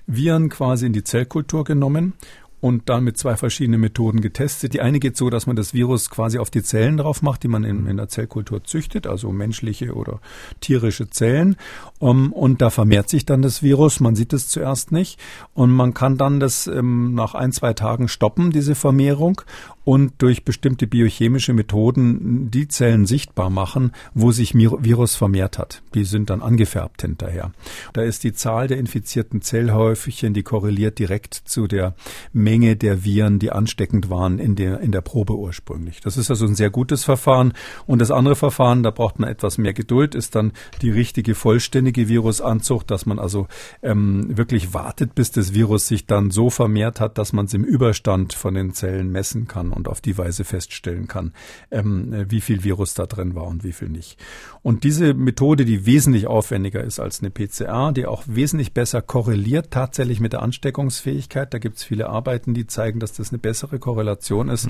[0.06, 2.14] Viren quasi in die Zellkultur genommen
[2.60, 4.74] und dann mit zwei verschiedenen Methoden getestet.
[4.74, 7.48] Die eine geht so, dass man das Virus quasi auf die Zellen drauf macht, die
[7.48, 10.20] man in, in der Zellkultur züchtet, also menschliche oder
[10.60, 11.56] tierische Zellen.
[12.00, 14.00] Um, und da vermehrt sich dann das Virus.
[14.00, 15.20] Man sieht es zuerst nicht.
[15.54, 19.42] Und man kann dann das ähm, nach ein, zwei Tagen stoppen, diese Vermehrung
[19.88, 25.82] und durch bestimmte biochemische Methoden die Zellen sichtbar machen, wo sich Virus vermehrt hat.
[25.94, 27.54] Die sind dann angefärbt hinterher.
[27.94, 31.96] Da ist die Zahl der infizierten Zellhäufchen, die korreliert direkt zu der
[32.34, 36.02] Menge der Viren, die ansteckend waren in der, in der Probe ursprünglich.
[36.02, 37.54] Das ist also ein sehr gutes Verfahren.
[37.86, 42.10] Und das andere Verfahren, da braucht man etwas mehr Geduld, ist dann die richtige vollständige
[42.10, 43.48] Virusanzucht, dass man also
[43.82, 47.64] ähm, wirklich wartet, bis das Virus sich dann so vermehrt hat, dass man es im
[47.64, 51.32] Überstand von den Zellen messen kann und auf die Weise feststellen kann,
[51.72, 54.20] ähm, wie viel Virus da drin war und wie viel nicht.
[54.62, 59.72] Und diese Methode, die wesentlich aufwendiger ist als eine PCR, die auch wesentlich besser korreliert
[59.72, 63.80] tatsächlich mit der Ansteckungsfähigkeit, da gibt es viele Arbeiten, die zeigen, dass das eine bessere
[63.80, 64.68] Korrelation ist.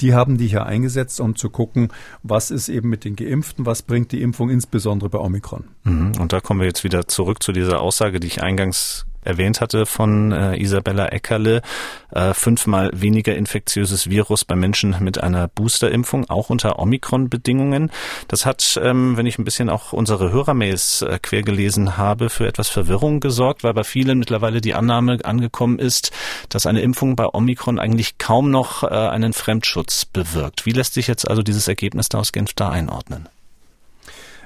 [0.00, 1.88] Die haben die hier eingesetzt, um zu gucken,
[2.22, 5.64] was ist eben mit den Geimpften, was bringt die Impfung insbesondere bei Omikron.
[5.84, 6.12] Mhm.
[6.20, 9.86] Und da kommen wir jetzt wieder zurück zu dieser Aussage, die ich eingangs erwähnt hatte
[9.86, 11.62] von äh, Isabella Eckerle,
[12.12, 17.90] äh, fünfmal weniger infektiöses Virus bei Menschen mit einer Boosterimpfung, auch unter Omikron-Bedingungen.
[18.28, 22.46] Das hat, ähm, wenn ich ein bisschen auch unsere Hörermails äh, quer gelesen habe, für
[22.46, 26.10] etwas Verwirrung gesorgt, weil bei vielen mittlerweile die Annahme angekommen ist,
[26.48, 30.66] dass eine Impfung bei Omikron eigentlich kaum noch äh, einen Fremdschutz bewirkt.
[30.66, 33.28] Wie lässt sich jetzt also dieses Ergebnis da aus Genf da einordnen?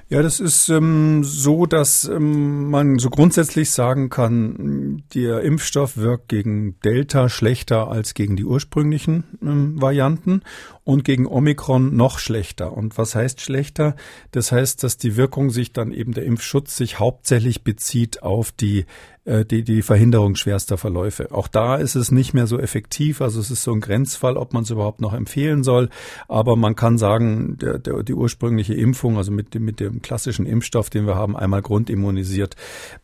[0.08, 6.28] Ja, das ist ähm, so, dass ähm, man so grundsätzlich sagen kann, der Impfstoff wirkt
[6.28, 10.42] gegen Delta schlechter als gegen die ursprünglichen ähm, Varianten
[10.84, 12.72] und gegen Omikron noch schlechter.
[12.72, 13.96] Und was heißt schlechter?
[14.30, 18.84] Das heißt, dass die Wirkung sich dann eben der Impfschutz sich hauptsächlich bezieht auf die
[19.24, 21.32] äh, die, die Verhinderung schwerster Verläufe.
[21.32, 23.20] Auch da ist es nicht mehr so effektiv.
[23.20, 25.88] Also es ist so ein Grenzfall, ob man es überhaupt noch empfehlen soll.
[26.28, 30.46] Aber man kann sagen, der, der, die ursprüngliche Impfung, also mit dem, mit dem klassischen
[30.46, 32.56] Impfstoff, den wir haben, einmal grundimmunisiert,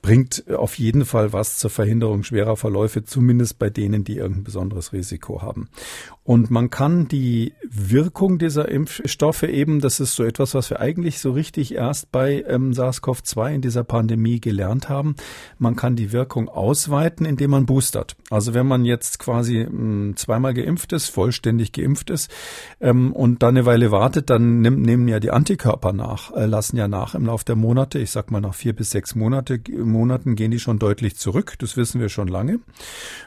[0.03, 4.93] bringt auf jeden Fall was zur Verhinderung schwerer Verläufe, zumindest bei denen, die irgendein besonderes
[4.93, 5.69] Risiko haben.
[6.23, 11.21] Und man kann die Wirkung dieser Impfstoffe eben, das ist so etwas, was wir eigentlich
[11.21, 15.15] so richtig erst bei ähm, SARS-CoV-2 in dieser Pandemie gelernt haben.
[15.59, 18.17] Man kann die Wirkung ausweiten, indem man boostert.
[18.29, 22.29] Also wenn man jetzt quasi mh, hm, zweimal geimpft ist, vollständig geimpft ist
[22.81, 26.77] ähm, und dann eine Weile wartet, dann nimm, nehmen ja die Antikörper nach, äh, lassen
[26.77, 28.01] ja nach im Laufe der Monate.
[28.01, 31.55] Ich sag mal nach vier bis sechs Monate, Monaten gehen die schon deutlich zurück.
[31.61, 32.59] Das wissen wir schon lange.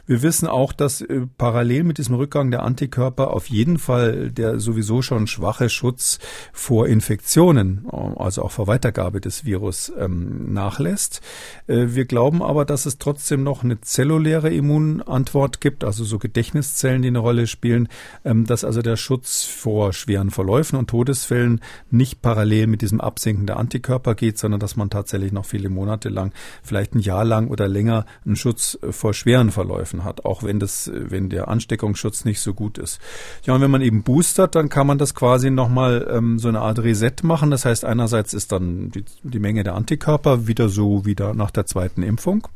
[0.05, 4.59] Wir wissen auch, dass äh, parallel mit diesem Rückgang der Antikörper auf jeden Fall der
[4.59, 6.19] sowieso schon schwache Schutz
[6.51, 11.21] vor Infektionen, also auch vor Weitergabe des Virus ähm, nachlässt.
[11.67, 17.01] Äh, wir glauben aber, dass es trotzdem noch eine zelluläre Immunantwort gibt, also so Gedächtniszellen,
[17.01, 17.87] die eine Rolle spielen,
[18.25, 21.61] ähm, dass also der Schutz vor schweren Verläufen und Todesfällen
[21.91, 26.09] nicht parallel mit diesem Absinken der Antikörper geht, sondern dass man tatsächlich noch viele Monate
[26.09, 30.43] lang, vielleicht ein Jahr lang oder länger einen Schutz äh, vor schweren Verläufen hat, auch
[30.43, 32.99] wenn das, äh, wenn der Ansteckungsschutz nicht so gut ist.
[33.45, 36.61] Ja, und wenn man eben boostert, dann kann man das quasi nochmal ähm, so eine
[36.61, 37.51] Art Reset machen.
[37.51, 41.65] Das heißt, einerseits ist dann die, die Menge der Antikörper wieder so wieder nach der
[41.65, 42.47] zweiten Impfung.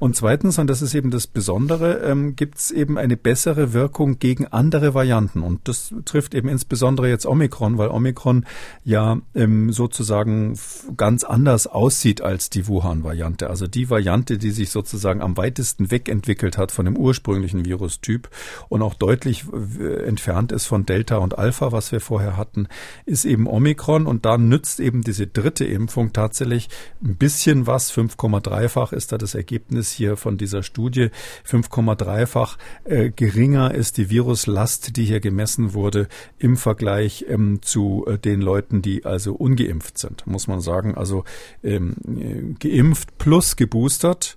[0.00, 4.18] Und zweitens, und das ist eben das Besondere, ähm, gibt es eben eine bessere Wirkung
[4.18, 5.42] gegen andere Varianten.
[5.42, 8.44] Und das trifft eben insbesondere jetzt Omikron, weil Omikron
[8.84, 10.58] ja ähm, sozusagen
[10.96, 13.48] ganz anders aussieht als die Wuhan-Variante.
[13.48, 18.28] Also die Variante, die sich sozusagen am weitesten wegentwickelt hat von dem ursprünglichen Virustyp
[18.68, 19.44] und auch deutlich
[19.78, 22.68] äh, entfernt ist von Delta und Alpha, was wir vorher hatten,
[23.06, 24.06] ist eben Omikron.
[24.06, 26.68] Und da nützt eben diese dritte Impfung tatsächlich
[27.02, 27.92] ein bisschen was.
[27.92, 31.10] 5,3-fach ist da das Ergebnis hier von dieser Studie.
[31.48, 36.08] 5,3-fach äh, geringer ist die Viruslast, die hier gemessen wurde,
[36.38, 40.94] im Vergleich ähm, zu äh, den Leuten, die also ungeimpft sind, muss man sagen.
[40.96, 41.24] Also
[41.62, 44.36] ähm, geimpft plus geboostert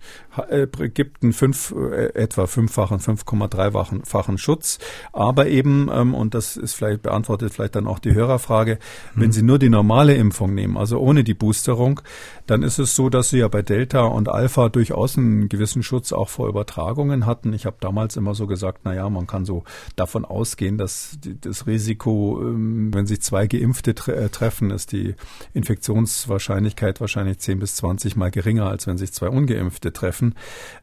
[0.49, 4.79] äh, gibt einen fünf, äh, etwa fünffachen, 5,3-fachen Schutz.
[5.13, 8.79] Aber eben, ähm, und das ist vielleicht beantwortet vielleicht dann auch die Hörerfrage,
[9.13, 9.21] mhm.
[9.21, 12.01] wenn Sie nur die normale Impfung nehmen, also ohne die Boosterung,
[12.47, 16.11] dann ist es so, dass Sie ja bei Delta und Alpha durchaus einen gewissen Schutz
[16.11, 17.53] auch vor Übertragungen hatten.
[17.53, 19.63] Ich habe damals immer so gesagt, na ja, man kann so
[19.95, 25.15] davon ausgehen, dass das Risiko, ähm, wenn sich zwei Geimpfte tre äh, treffen, ist die
[25.53, 30.35] Infektionswahrscheinlichkeit wahrscheinlich 10 bis 20 mal geringer, als wenn sich zwei Ungeimpfte treffen.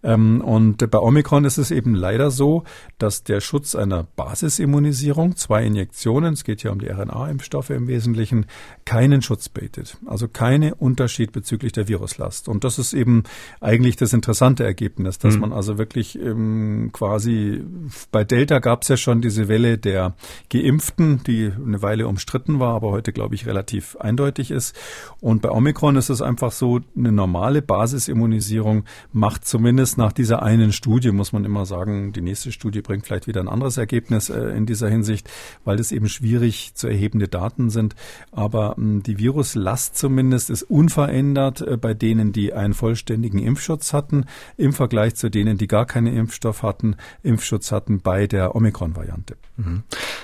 [0.03, 2.65] Ähm, und bei Omikron ist es eben leider so,
[2.99, 8.47] dass der Schutz einer Basisimmunisierung, zwei Injektionen, es geht ja um die RNA-Impfstoffe im Wesentlichen,
[8.85, 9.97] keinen Schutz bietet.
[10.07, 12.49] Also keine Unterschied bezüglich der Viruslast.
[12.49, 13.25] Und das ist eben
[13.61, 15.41] eigentlich das interessante Ergebnis, dass mhm.
[15.41, 17.65] man also wirklich ähm, quasi
[18.11, 20.15] bei Delta gab es ja schon diese Welle der
[20.51, 24.77] Geimpften, die eine Weile umstritten war, aber heute glaube ich relativ eindeutig ist.
[25.21, 30.73] Und bei Omikron ist es einfach so, eine normale Basisimmunisierung macht zumindest nach dieser einen
[30.73, 34.57] Studie, muss man immer sagen, die nächste Studie bringt vielleicht wieder ein anderes Ergebnis äh,
[34.57, 35.31] in dieser Hinsicht,
[35.65, 37.95] weil das eben schwierig zu erhebende Daten sind.
[38.31, 44.27] Aber ähm, die Viruslast zumindest ist unverändert äh, bei denen, die einen vollständigen Impfschutz hatten,
[44.57, 49.37] im Vergleich zu denen, die gar keinen Impfstoff hatten, Impfschutz hatten bei der Omikron-Variante.
[49.57, 49.83] Mhm.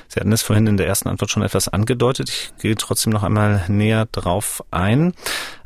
[0.08, 2.30] Sie hatten es vorhin in der ersten Antwort schon etwas angedeutet.
[2.30, 5.12] Ich gehe trotzdem noch einmal näher drauf ein.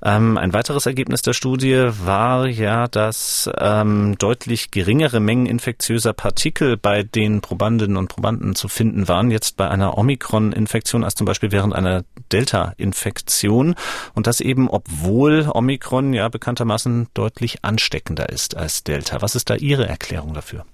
[0.04, 6.76] Ähm, ein weiteres Ergebnis der Studie war ja, dass ähm, deutlich geringere Mengen infektiöser Partikel
[6.76, 11.52] bei den Probandinnen und Probanden zu finden waren, jetzt bei einer Omikron-Infektion als zum Beispiel
[11.52, 13.76] während einer Delta-Infektion.
[14.14, 19.22] Und das eben, obwohl Omikron ja bekanntermaßen deutlich ansteckender ist als Delta.
[19.22, 20.64] Was ist da Ihre Erklärung dafür?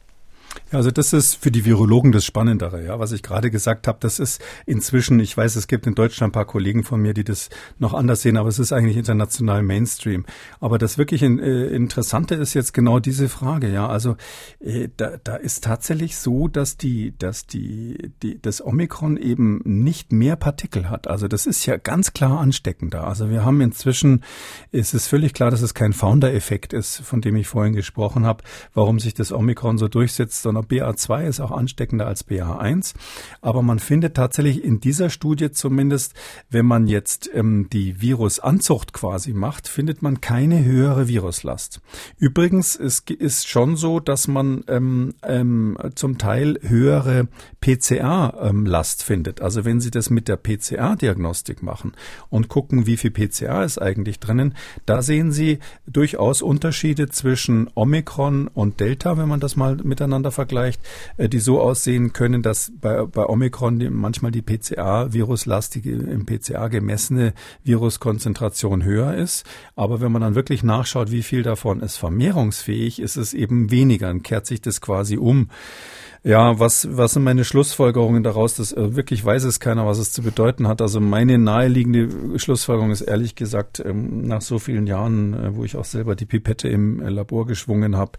[0.71, 3.99] Ja, also das ist für die Virologen das Spannendere, ja, was ich gerade gesagt habe.
[4.01, 7.25] Das ist inzwischen, ich weiß, es gibt in Deutschland ein paar Kollegen von mir, die
[7.25, 7.49] das
[7.79, 10.27] noch anders sehen, aber es ist eigentlich international Mainstream.
[10.61, 13.89] Aber das wirklich äh, Interessante ist jetzt genau diese Frage, ja.
[13.89, 14.17] Also
[14.61, 20.13] äh, da, da ist tatsächlich so, dass die, dass die, die, das Omikron eben nicht
[20.13, 21.09] mehr Partikel hat.
[21.09, 23.07] Also das ist ja ganz klar ansteckender.
[23.07, 24.23] Also wir haben inzwischen,
[24.71, 28.45] ist es völlig klar, dass es kein Founder-Effekt ist, von dem ich vorhin gesprochen habe,
[28.75, 32.95] warum sich das Omikron so durchsetzt, sondern BA2 ist auch ansteckender als BA1.
[33.41, 36.15] Aber man findet tatsächlich in dieser Studie zumindest,
[36.51, 41.81] wenn man jetzt ähm, die Virusanzucht quasi macht, findet man keine höhere Viruslast.
[42.19, 47.29] Übrigens ist, ist schon so, dass man ähm, ähm, zum Teil höhere
[47.61, 49.41] PCR-Last findet.
[49.41, 51.93] Also wenn Sie das mit der PCR-Diagnostik machen
[52.31, 54.55] und gucken, wie viel PCR ist eigentlich drinnen,
[54.87, 60.48] da sehen Sie durchaus Unterschiede zwischen Omikron und Delta, wenn man das mal miteinander vergleicht
[60.49, 60.81] vergleicht,
[61.19, 67.35] äh, die so aussehen können, dass bei, bei Omikron manchmal die PCA-viruslastige, im PCA gemessene
[67.65, 69.45] Viruskonzentration höher ist.
[69.77, 74.07] Aber wenn man dann wirklich nachschaut, wie viel davon ist vermehrungsfähig, ist es eben weniger.
[74.07, 75.51] Dann kehrt sich das quasi um.
[76.25, 78.57] Ja, was, was sind meine Schlussfolgerungen daraus?
[78.57, 80.83] Das äh, wirklich weiß es keiner, was es zu bedeuten hat.
[80.83, 85.77] Also meine naheliegende Schlussfolgerung ist ehrlich gesagt, ähm, nach so vielen Jahren, äh, wo ich
[85.77, 88.13] auch selber die Pipette im äh, Labor geschwungen habe,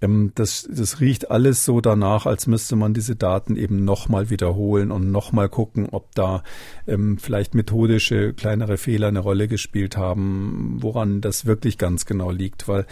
[0.00, 4.92] ähm, das, das riecht alles so danach, als müsste man diese Daten eben nochmal wiederholen
[4.92, 6.44] und nochmal gucken, ob da
[6.86, 12.68] ähm, vielleicht methodische kleinere Fehler eine Rolle gespielt haben, woran das wirklich ganz genau liegt.
[12.68, 12.86] Weil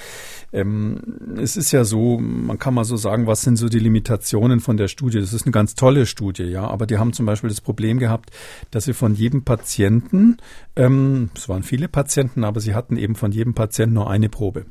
[0.52, 4.39] ähm, es ist ja so, man kann mal so sagen, was sind so die Limitationen
[4.40, 5.20] Informationen von der Studie.
[5.20, 6.66] Das ist eine ganz tolle Studie, ja.
[6.66, 8.30] Aber die haben zum Beispiel das Problem gehabt,
[8.70, 10.38] dass sie von jedem Patienten,
[10.76, 14.66] ähm, es waren viele Patienten, aber sie hatten eben von jedem Patienten nur eine Probe.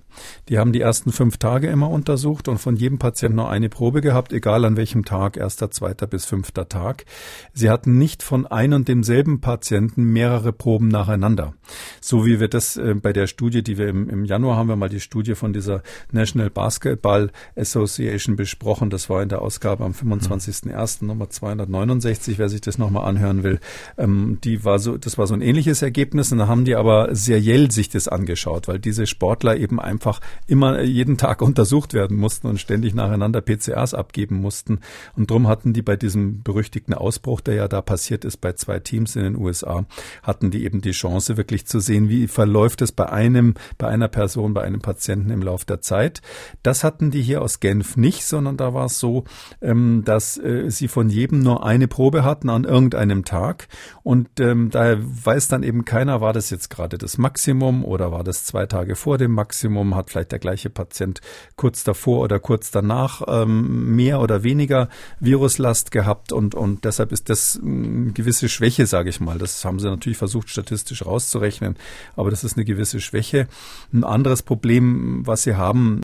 [0.48, 4.02] Die haben die ersten fünf Tage immer untersucht und von jedem Patienten nur eine Probe
[4.02, 7.06] gehabt, egal an welchem Tag, erster, zweiter bis fünfter Tag.
[7.54, 11.54] Sie hatten nicht von ein und demselben Patienten mehrere Proben nacheinander.
[12.02, 14.76] So wie wir das äh, bei der Studie, die wir im, im Januar haben wir
[14.76, 18.90] mal die Studie von dieser National Basketball Association besprochen.
[18.90, 21.04] Das war in der Aus Ausgabe am 25.01.
[21.04, 23.60] Nummer 269, wer sich das nochmal anhören will.
[23.98, 27.14] Ähm, die war so, das war so ein ähnliches Ergebnis und da haben die aber
[27.14, 32.48] seriell sich das angeschaut, weil diese Sportler eben einfach immer jeden Tag untersucht werden mussten
[32.48, 34.80] und ständig nacheinander PCRs abgeben mussten.
[35.18, 38.80] Und drum hatten die bei diesem berüchtigten Ausbruch, der ja da passiert ist bei zwei
[38.80, 39.86] Teams in den USA,
[40.24, 44.08] hatten die eben die Chance wirklich zu sehen, wie verläuft es bei einem, bei einer
[44.08, 46.22] Person, bei einem Patienten im Lauf der Zeit.
[46.64, 49.26] Das hatten die hier aus Genf nicht, sondern da war es so,
[49.62, 53.68] ähm, dass äh, sie von jedem nur eine Probe hatten an irgendeinem Tag.
[54.04, 58.24] Und ähm, daher weiß dann eben keiner, war das jetzt gerade das Maximum oder war
[58.24, 61.22] das zwei Tage vor dem Maximum, hat vielleicht der gleiche Patient
[61.56, 64.90] kurz davor oder kurz danach ähm, mehr oder weniger
[65.20, 69.38] Viruslast gehabt und, und deshalb ist das eine gewisse Schwäche, sage ich mal.
[69.38, 71.76] Das haben sie natürlich versucht, statistisch rauszurechnen,
[72.16, 73.48] aber das ist eine gewisse Schwäche.
[73.94, 76.02] Ein anderes Problem, was sie haben,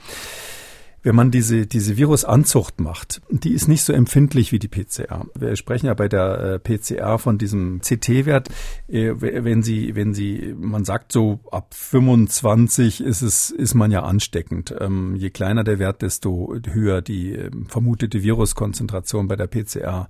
[1.06, 5.28] wenn man diese, diese Virusanzucht macht, die ist nicht so empfindlich wie die PCR.
[5.36, 8.50] Wir sprechen ja bei der äh, PCR von diesem CT-Wert.
[8.88, 14.02] Äh, wenn Sie, wenn Sie, man sagt so ab 25 ist es, ist man ja
[14.02, 14.74] ansteckend.
[14.80, 20.10] Ähm, je kleiner der Wert, desto höher die äh, vermutete Viruskonzentration bei der PCR.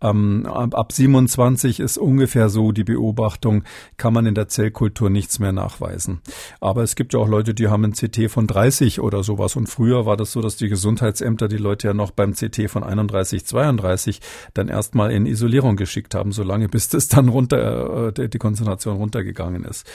[0.00, 3.64] Ähm, ab 27 ist ungefähr so die Beobachtung,
[3.96, 6.20] kann man in der Zellkultur nichts mehr nachweisen.
[6.60, 9.68] Aber es gibt ja auch Leute, die haben ein CT von 30 oder sowas und
[9.68, 13.46] früher war das so, dass die Gesundheitsämter die Leute ja noch beim CT von 31,
[13.46, 14.20] 32
[14.52, 19.64] dann erstmal in Isolierung geschickt haben, solange bis das dann runter, äh, die Konzentration runtergegangen
[19.64, 19.90] ist.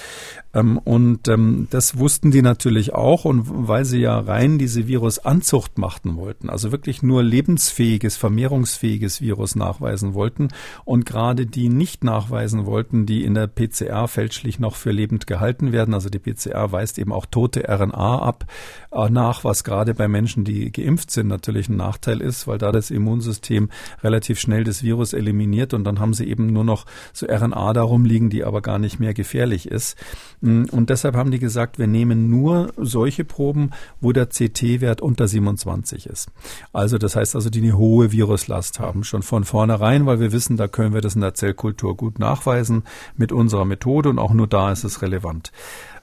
[0.55, 5.77] Ähm, und ähm, das wussten die natürlich auch und weil sie ja rein diese Virusanzucht
[5.77, 10.47] machten wollten, also wirklich nur lebensfähiges, vermehrungsfähiges Virus nachweisen wollten
[10.85, 15.71] und gerade die nicht nachweisen wollten, die in der PCR fälschlich noch für lebend gehalten
[15.71, 15.93] werden.
[15.93, 18.45] Also die PCR weist eben auch tote RNA ab,
[18.91, 22.57] äh, nach, was gerade bei Menschen Menschen, die geimpft sind, natürlich ein Nachteil ist, weil
[22.57, 23.69] da das Immunsystem
[24.01, 28.05] relativ schnell das Virus eliminiert und dann haben sie eben nur noch so RNA darum
[28.05, 29.97] liegen, die aber gar nicht mehr gefährlich ist.
[30.39, 35.27] Mm, und deshalb haben die gesagt, wir nehmen nur solche Proben, wo der CT-Wert unter
[35.27, 36.29] 27 ist.
[36.71, 40.55] Also das heißt also, die eine hohe Viruslast haben, schon von vornherein, weil wir wissen,
[40.55, 42.83] da können wir das in der Zellkultur gut nachweisen
[43.17, 45.51] mit unserer Methode und auch nur da ist es relevant.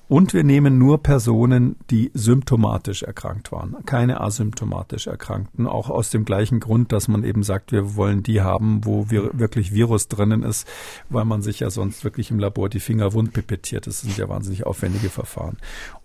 [0.08, 6.24] Und wir nehmen nur Personen, die symptomatisch erkrankt waren, keine asymptomatisch Erkrankten, auch aus dem
[6.24, 10.42] gleichen Grund, dass man eben sagt, wir wollen die haben, wo wir wirklich Virus drinnen
[10.42, 10.66] ist,
[11.10, 13.86] weil man sich ja sonst wirklich im Labor die Finger wund pipettiert.
[13.86, 15.58] Das sind ja wahnsinnig aufwendige Verfahren.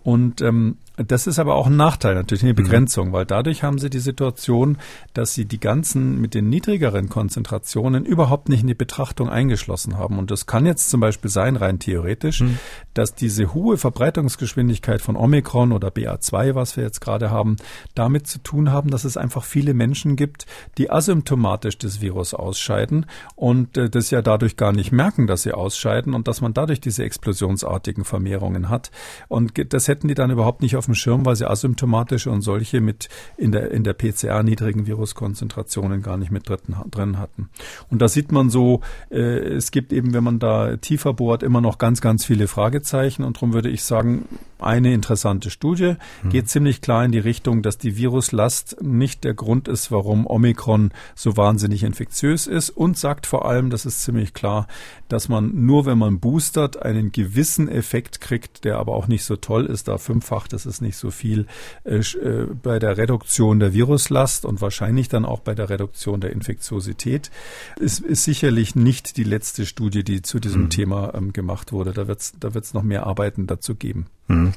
[0.03, 2.57] Und ähm, Das ist aber auch ein Nachteil, natürlich eine mhm.
[2.57, 3.13] Begrenzung, mhm.
[3.13, 4.77] weil dadurch haben sie die Situation,
[5.15, 10.19] dass sie die ganzen mit den niedrigeren Konzentrationen überhaupt nicht in die Betrachtung eingeschlossen haben.
[10.19, 12.59] Und das kann jetzt zum Beispiel sein, rein theoretisch, mhm.
[12.93, 17.55] dass diese hohe Verbreitungsgeschwindigkeit von Omikron oder BA2, was wir jetzt gerade haben,
[17.95, 20.45] damit zu tun haben, dass es einfach viele Menschen gibt,
[20.77, 25.53] die asymptomatisch das Virus ausscheiden und äh, das ja dadurch gar nicht merken, dass sie
[25.53, 28.91] ausscheiden und dass man dadurch diese explosionsartigen Vermehrungen hat.
[29.27, 32.81] Und das hätten die dann überhaupt nicht auf dem Schirm, weil sie asymptomatische und solche
[32.81, 37.49] mit in der, in der PCR niedrigen Viruskonzentrationen gar nicht mit drin hatten.
[37.91, 38.81] Und da sieht man so,
[39.11, 43.23] äh, es gibt eben, wenn man da tiefer bohrt, immer noch ganz, ganz viele Fragezeichen.
[43.23, 44.25] Und darum würde ich sagen,
[44.63, 46.29] eine interessante Studie mhm.
[46.29, 50.91] geht ziemlich klar in die Richtung, dass die Viruslast nicht der Grund ist, warum Omikron
[51.15, 54.67] so wahnsinnig infektiös ist und sagt vor allem, das ist ziemlich klar,
[55.09, 59.35] dass man nur, wenn man boostert, einen gewissen Effekt kriegt, der aber auch nicht so
[59.35, 61.47] toll ist, da fünffach, das ist nicht so viel,
[61.83, 66.31] äh, äh, bei der Reduktion der Viruslast und wahrscheinlich dann auch bei der Reduktion der
[66.31, 67.31] Infektiosität.
[67.79, 70.69] Es ist sicherlich nicht die letzte Studie, die zu diesem mhm.
[70.69, 71.93] Thema ähm, gemacht wurde.
[71.93, 74.07] Da wird es da wird's noch mehr Arbeiten dazu geben.
[74.27, 74.53] Mhm.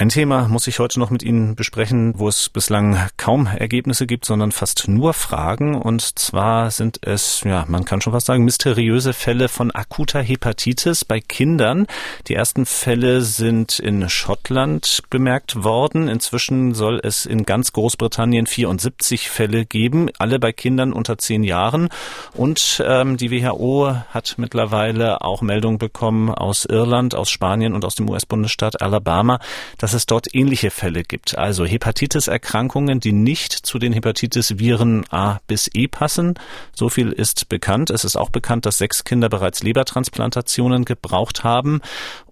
[0.00, 4.24] Ein Thema muss ich heute noch mit Ihnen besprechen, wo es bislang kaum Ergebnisse gibt,
[4.24, 5.74] sondern fast nur Fragen.
[5.74, 11.04] Und zwar sind es, ja, man kann schon fast sagen, mysteriöse Fälle von akuter Hepatitis
[11.04, 11.86] bei Kindern.
[12.28, 16.08] Die ersten Fälle sind in Schottland bemerkt worden.
[16.08, 21.90] Inzwischen soll es in ganz Großbritannien 74 Fälle geben, alle bei Kindern unter zehn Jahren.
[22.32, 27.96] Und ähm, die WHO hat mittlerweile auch Meldungen bekommen aus Irland, aus Spanien und aus
[27.96, 29.40] dem US-Bundesstaat Alabama,
[29.76, 31.36] dass dass es dort ähnliche Fälle gibt.
[31.36, 36.34] Also Hepatitis-Erkrankungen, die nicht zu den Hepatitis-Viren A bis E passen.
[36.72, 37.90] So viel ist bekannt.
[37.90, 41.80] Es ist auch bekannt, dass sechs Kinder bereits Lebertransplantationen gebraucht haben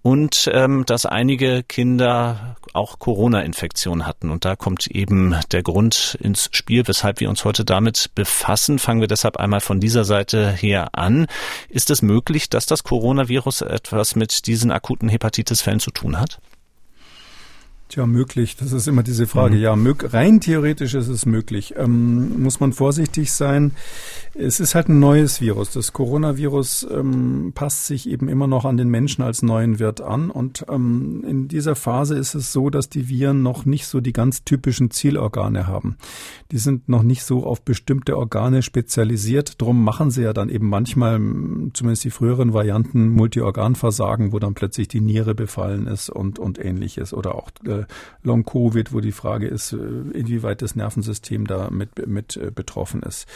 [0.02, 4.30] und ähm, dass einige Kinder auch Corona-Infektionen hatten.
[4.30, 8.78] Und da kommt eben der Grund ins Spiel, weshalb wir uns heute damit befassen.
[8.78, 11.26] Fangen wir deshalb einmal von dieser Seite her an.
[11.68, 16.38] Ist es möglich, dass das Coronavirus etwas mit diesen akuten Hepatitis-Fällen zu tun hat?
[17.88, 18.54] Tja, möglich.
[18.56, 19.56] Das ist immer diese Frage.
[19.56, 19.62] Mhm.
[19.62, 19.74] Ja,
[20.10, 21.72] rein theoretisch ist es möglich.
[21.78, 23.72] Ähm, muss man vorsichtig sein.
[24.34, 25.70] Es ist halt ein neues Virus.
[25.70, 30.30] Das Coronavirus ähm, passt sich eben immer noch an den Menschen als neuen Wirt an.
[30.30, 34.12] Und ähm, in dieser Phase ist es so, dass die Viren noch nicht so die
[34.12, 35.96] ganz typischen Zielorgane haben.
[36.52, 39.60] Die sind noch nicht so auf bestimmte Organe spezialisiert.
[39.62, 41.18] Drum machen sie ja dann eben manchmal,
[41.72, 47.14] zumindest die früheren Varianten, Multiorganversagen, wo dann plötzlich die Niere befallen ist und, und ähnliches.
[47.14, 47.77] Oder auch äh,
[48.22, 53.26] Long-Covid, wo die Frage ist, äh, inwieweit das Nervensystem da mit, mit äh, betroffen ist.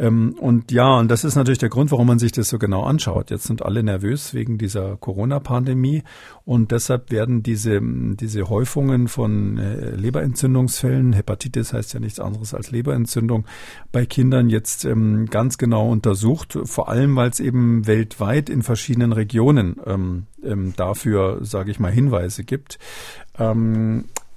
[0.00, 2.84] Ähm, und ja, und das ist natürlich der Grund, warum man sich das so genau
[2.84, 3.30] anschaut.
[3.30, 6.02] Jetzt sind alle nervös wegen dieser Corona-Pandemie
[6.46, 12.70] und deshalb werden diese, diese Häufungen von äh, Leberentzündungsfällen, Hepatitis heißt ja nichts anderes als
[12.70, 13.44] Leberentzündung,
[13.92, 19.12] bei Kindern jetzt ähm, ganz genau untersucht, vor allem weil es eben weltweit in verschiedenen
[19.12, 22.78] Regionen ähm, dafür, sage ich mal, Hinweise gibt.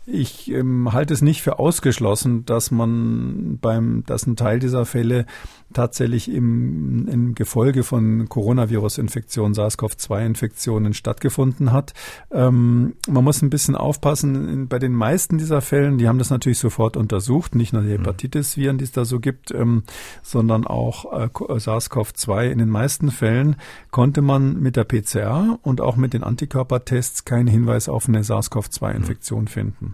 [0.06, 5.26] Ich ähm, halte es nicht für ausgeschlossen, dass man beim, dass ein Teil dieser Fälle
[5.72, 11.94] tatsächlich im, im Gefolge von Coronavirus-Infektionen, SARS-CoV-2-Infektionen stattgefunden hat.
[12.32, 14.68] Ähm, man muss ein bisschen aufpassen.
[14.68, 18.00] Bei den meisten dieser Fällen, die haben das natürlich sofort untersucht, nicht nur die mhm.
[18.00, 19.84] Hepatitis-Viren, die es da so gibt, ähm,
[20.22, 22.50] sondern auch äh, SARS-CoV-2.
[22.50, 23.56] In den meisten Fällen
[23.92, 29.44] konnte man mit der PCR und auch mit den Antikörpertests keinen Hinweis auf eine SARS-CoV-2-Infektion
[29.44, 29.48] mhm.
[29.48, 29.93] finden.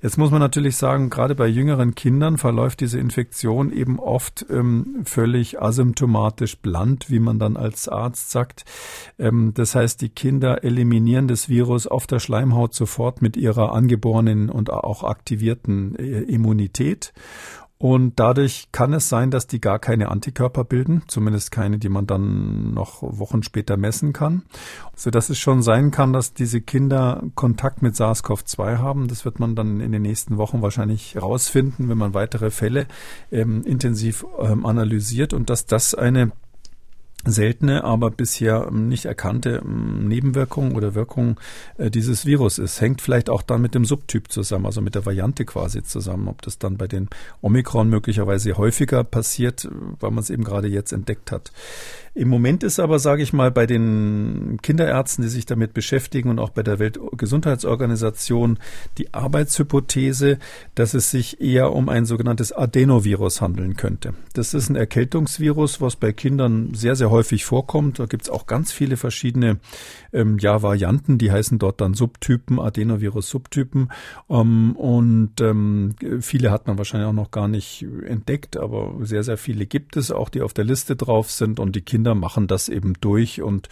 [0.00, 5.02] Jetzt muss man natürlich sagen, gerade bei jüngeren Kindern verläuft diese Infektion eben oft ähm,
[5.04, 8.64] völlig asymptomatisch bland, wie man dann als Arzt sagt.
[9.18, 14.50] Ähm, das heißt, die Kinder eliminieren das Virus auf der Schleimhaut sofort mit ihrer angeborenen
[14.50, 17.12] und auch aktivierten äh, Immunität.
[17.78, 22.08] Und dadurch kann es sein, dass die gar keine Antikörper bilden, zumindest keine, die man
[22.08, 24.42] dann noch Wochen später messen kann.
[24.96, 29.06] So dass es schon sein kann, dass diese Kinder Kontakt mit SARS-CoV-2 haben.
[29.06, 32.88] Das wird man dann in den nächsten Wochen wahrscheinlich herausfinden, wenn man weitere Fälle
[33.30, 36.32] ähm, intensiv ähm, analysiert und dass das eine
[37.26, 41.38] seltene, aber bisher ähm, nicht erkannte ähm, Nebenwirkung oder Wirkung
[41.76, 42.80] äh, dieses Virus ist.
[42.80, 46.42] Hängt vielleicht auch dann mit dem Subtyp zusammen, also mit der Variante quasi zusammen, ob
[46.42, 47.08] das dann bei den
[47.42, 49.68] Omikron möglicherweise häufiger passiert,
[50.00, 51.52] weil man es eben gerade jetzt entdeckt hat.
[52.18, 56.40] Im Moment ist aber, sage ich mal, bei den Kinderärzten, die sich damit beschäftigen und
[56.40, 58.58] auch bei der Weltgesundheitsorganisation
[58.98, 60.38] die Arbeitshypothese,
[60.74, 64.14] dass es sich eher um ein sogenanntes Adenovirus handeln könnte.
[64.32, 67.98] Das ist ein Erkältungsvirus, was bei Kindern sehr, sehr sehr häufig vorkommt.
[67.98, 69.58] Da gibt's auch ganz viele verschiedene
[70.12, 73.90] ähm, ja, Varianten, die heißen dort dann Subtypen, Adenovirus-Subtypen.
[74.28, 79.36] Ähm, und ähm, viele hat man wahrscheinlich auch noch gar nicht entdeckt, aber sehr, sehr
[79.36, 81.60] viele gibt es auch, die auf der Liste drauf sind.
[81.60, 83.68] Und die Kinder machen das eben durch und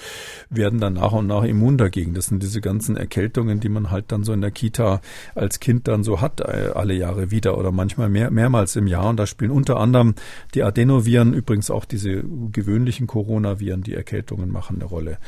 [0.51, 2.15] werden dann nach und nach immun dagegen.
[2.15, 5.01] Das sind diese ganzen Erkältungen, die man halt dann so in der Kita
[5.35, 9.09] als Kind dann so hat, äh, alle Jahre wieder oder manchmal mehr, mehrmals im Jahr.
[9.09, 10.15] Und da spielen unter anderem
[10.55, 15.19] die Adenoviren, übrigens auch diese gewöhnlichen Coronaviren, die Erkältungen machen, eine Rolle.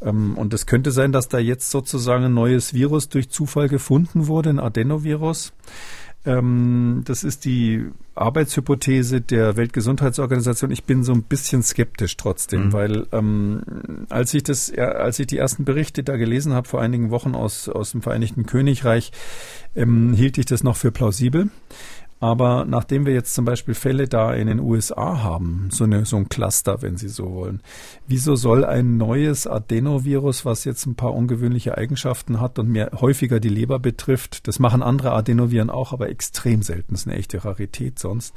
[0.00, 4.26] Ähm, und es könnte sein, dass da jetzt sozusagen ein neues Virus durch Zufall gefunden
[4.26, 5.52] wurde, ein Adenovirus.
[6.26, 10.70] Ähm, das ist die Arbeitshypothese der Weltgesundheitsorganisation.
[10.70, 12.72] Ich bin so ein bisschen skeptisch trotzdem, mhm.
[12.72, 13.62] weil ähm,
[14.10, 17.68] als ich das, als ich die ersten Berichte da gelesen habe vor einigen Wochen aus
[17.70, 19.12] aus dem Vereinigten Königreich,
[19.74, 21.48] ähm, hielt ich das noch für plausibel.
[22.20, 26.16] Aber nachdem wir jetzt zum Beispiel Fälle da in den USA haben, so, eine, so
[26.16, 27.62] ein Cluster, wenn Sie so wollen,
[28.06, 33.40] wieso soll ein neues Adenovirus, was jetzt ein paar ungewöhnliche Eigenschaften hat und mehr häufiger
[33.40, 37.42] die Leber betrifft, das machen andere Adenoviren auch, aber extrem selten, das ist eine echte
[37.42, 38.34] Rarität sonst,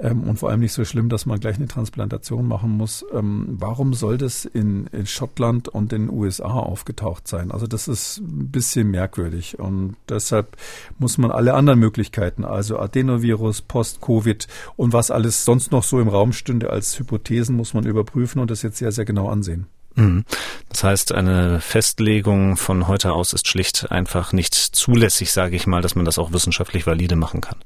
[0.00, 3.04] ähm, und vor allem nicht so schlimm, dass man gleich eine Transplantation machen muss.
[3.12, 7.50] Ähm, warum soll das in, in Schottland und in den USA aufgetaucht sein?
[7.50, 10.56] Also das ist ein bisschen merkwürdig und deshalb
[10.98, 14.46] muss man alle anderen Möglichkeiten, also Adenovirus, Post-Covid
[14.76, 18.50] und was alles sonst noch so im Raum stünde als Hypothesen, muss man überprüfen und
[18.50, 19.66] das jetzt sehr, sehr genau ansehen.
[19.94, 20.24] Mhm.
[20.68, 25.82] Das heißt, eine Festlegung von heute aus ist schlicht einfach nicht zulässig, sage ich mal,
[25.82, 27.58] dass man das auch wissenschaftlich valide machen kann.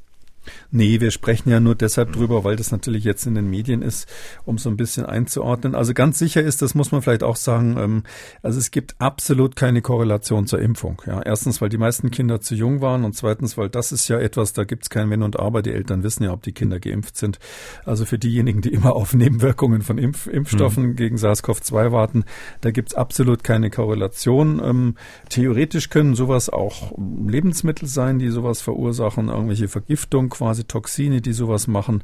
[0.70, 4.08] Nee, wir sprechen ja nur deshalb drüber, weil das natürlich jetzt in den Medien ist,
[4.44, 5.74] um so ein bisschen einzuordnen.
[5.74, 8.02] Also ganz sicher ist, das muss man vielleicht auch sagen, ähm,
[8.42, 11.02] also es gibt absolut keine Korrelation zur Impfung.
[11.06, 14.18] Ja, erstens, weil die meisten Kinder zu jung waren und zweitens, weil das ist ja
[14.18, 15.62] etwas, da gibt es kein Wenn und Aber.
[15.62, 17.38] Die Eltern wissen ja, ob die Kinder geimpft sind.
[17.84, 20.96] Also für diejenigen, die immer auf Nebenwirkungen von Impf Impfstoffen mhm.
[20.96, 22.24] gegen SARS-CoV-2 warten,
[22.60, 24.60] da gibt es absolut keine Korrelation.
[24.64, 24.94] Ähm,
[25.28, 31.66] theoretisch können sowas auch Lebensmittel sein, die sowas verursachen, irgendwelche Vergiftung quasi Toxine, die sowas
[31.66, 32.02] machen.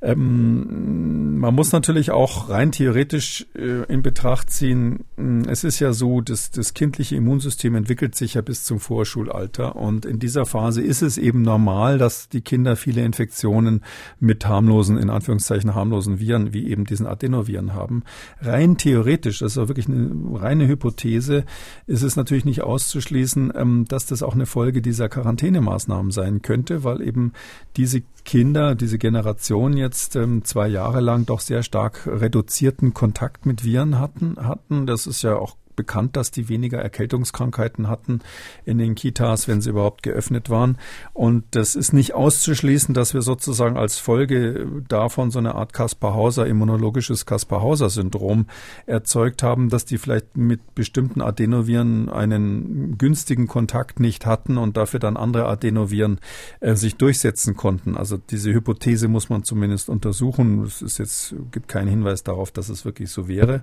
[0.00, 5.92] Ähm, man muss natürlich auch rein theoretisch äh, in Betracht ziehen, äh, es ist ja
[5.92, 10.82] so, dass das kindliche Immunsystem entwickelt sich ja bis zum Vorschulalter und in dieser Phase
[10.82, 13.82] ist es eben normal, dass die Kinder viele Infektionen
[14.20, 18.04] mit harmlosen, in Anführungszeichen harmlosen Viren, wie eben diesen Adenoviren haben.
[18.40, 21.44] Rein theoretisch, das ist auch wirklich eine reine Hypothese,
[21.86, 26.84] ist es natürlich nicht auszuschließen, ähm, dass das auch eine Folge dieser Quarantänemaßnahmen sein könnte,
[26.84, 27.32] weil eben
[27.76, 33.64] diese Kinder, diese Generation jetzt ähm, zwei Jahre lang doch sehr stark reduzierten Kontakt mit
[33.64, 34.86] Viren hatten, hatten.
[34.86, 38.18] Das ist ja auch bekannt, dass die weniger Erkältungskrankheiten hatten
[38.64, 40.76] in den Kitas, wenn sie überhaupt geöffnet waren.
[41.14, 46.46] Und das ist nicht auszuschließen, dass wir sozusagen als Folge davon so eine Art Kaspar-Hauser,
[46.46, 48.46] immunologisches Kaspar-Hauser-Syndrom
[48.86, 54.98] erzeugt haben, dass die vielleicht mit bestimmten Adenoviren einen günstigen Kontakt nicht hatten und dafür
[54.98, 56.18] dann andere Adenoviren
[56.58, 57.96] äh, sich durchsetzen konnten.
[57.96, 60.64] Also diese Hypothese muss man zumindest untersuchen.
[60.64, 63.62] Es ist jetzt, gibt keinen Hinweis darauf, dass es wirklich so wäre.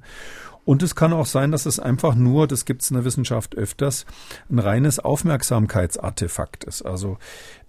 [0.66, 3.56] Und es kann auch sein, dass es einfach nur, das gibt es in der Wissenschaft
[3.56, 4.06] öfters,
[4.50, 6.82] ein reines Aufmerksamkeitsartefakt ist.
[6.82, 7.18] Also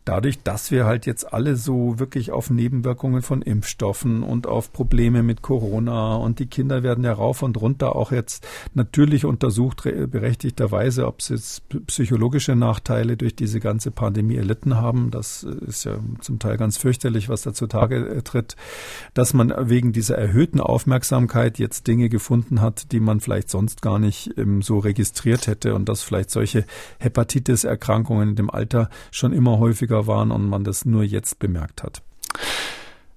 [0.07, 5.22] dadurch, dass wir halt jetzt alle so wirklich auf Nebenwirkungen von Impfstoffen und auf Probleme
[5.22, 11.07] mit Corona und die Kinder werden ja rauf und runter auch jetzt natürlich untersucht, berechtigterweise,
[11.07, 15.11] ob sie jetzt psychologische Nachteile durch diese ganze Pandemie erlitten haben.
[15.11, 18.57] Das ist ja zum Teil ganz fürchterlich, was da zutage tritt,
[19.12, 23.98] dass man wegen dieser erhöhten Aufmerksamkeit jetzt Dinge gefunden hat, die man vielleicht sonst gar
[23.98, 26.64] nicht ähm, so registriert hätte und dass vielleicht solche
[27.00, 32.03] Hepatitis-Erkrankungen in dem Alter schon immer häufiger waren und man das nur jetzt bemerkt hat.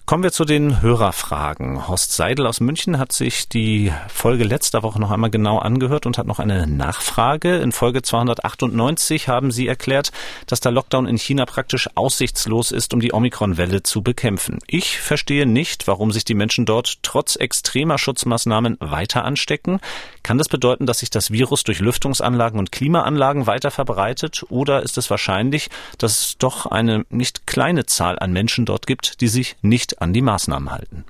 [0.10, 1.88] Kommen wir zu den Hörerfragen.
[1.88, 6.18] Horst Seidel aus München hat sich die Folge letzter Woche noch einmal genau angehört und
[6.18, 7.57] hat noch eine Nachfrage.
[7.57, 10.12] In Folge 298 haben Sie erklärt,
[10.47, 14.57] dass der Lockdown in China praktisch aussichtslos ist, um die Omikron-Welle zu bekämpfen.
[14.66, 19.80] Ich verstehe nicht, warum sich die Menschen dort trotz extremer Schutzmaßnahmen weiter anstecken.
[20.24, 24.43] Kann das bedeuten, dass sich das Virus durch Lüftungsanlagen und Klimaanlagen weiter verbreitet?
[24.49, 29.22] Oder ist es wahrscheinlich, dass es doch eine nicht kleine Zahl an Menschen dort gibt,
[29.22, 31.06] die sich nicht an die Maßnahmen halten.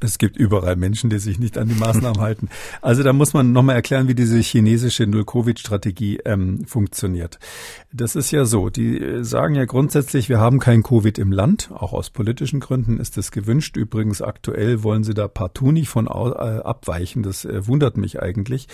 [0.00, 2.48] Es gibt überall Menschen, die sich nicht an die Maßnahmen halten.
[2.82, 7.40] Also da muss man nochmal erklären, wie diese chinesische Null-Covid-Strategie ähm, funktioniert.
[7.92, 11.70] Das ist ja so, die äh, sagen ja grundsätzlich, wir haben kein Covid im Land.
[11.74, 13.76] Auch aus politischen Gründen ist es gewünscht.
[13.76, 17.24] Übrigens aktuell wollen sie da partout nicht von äh, abweichen.
[17.24, 18.68] Das äh, wundert mich eigentlich.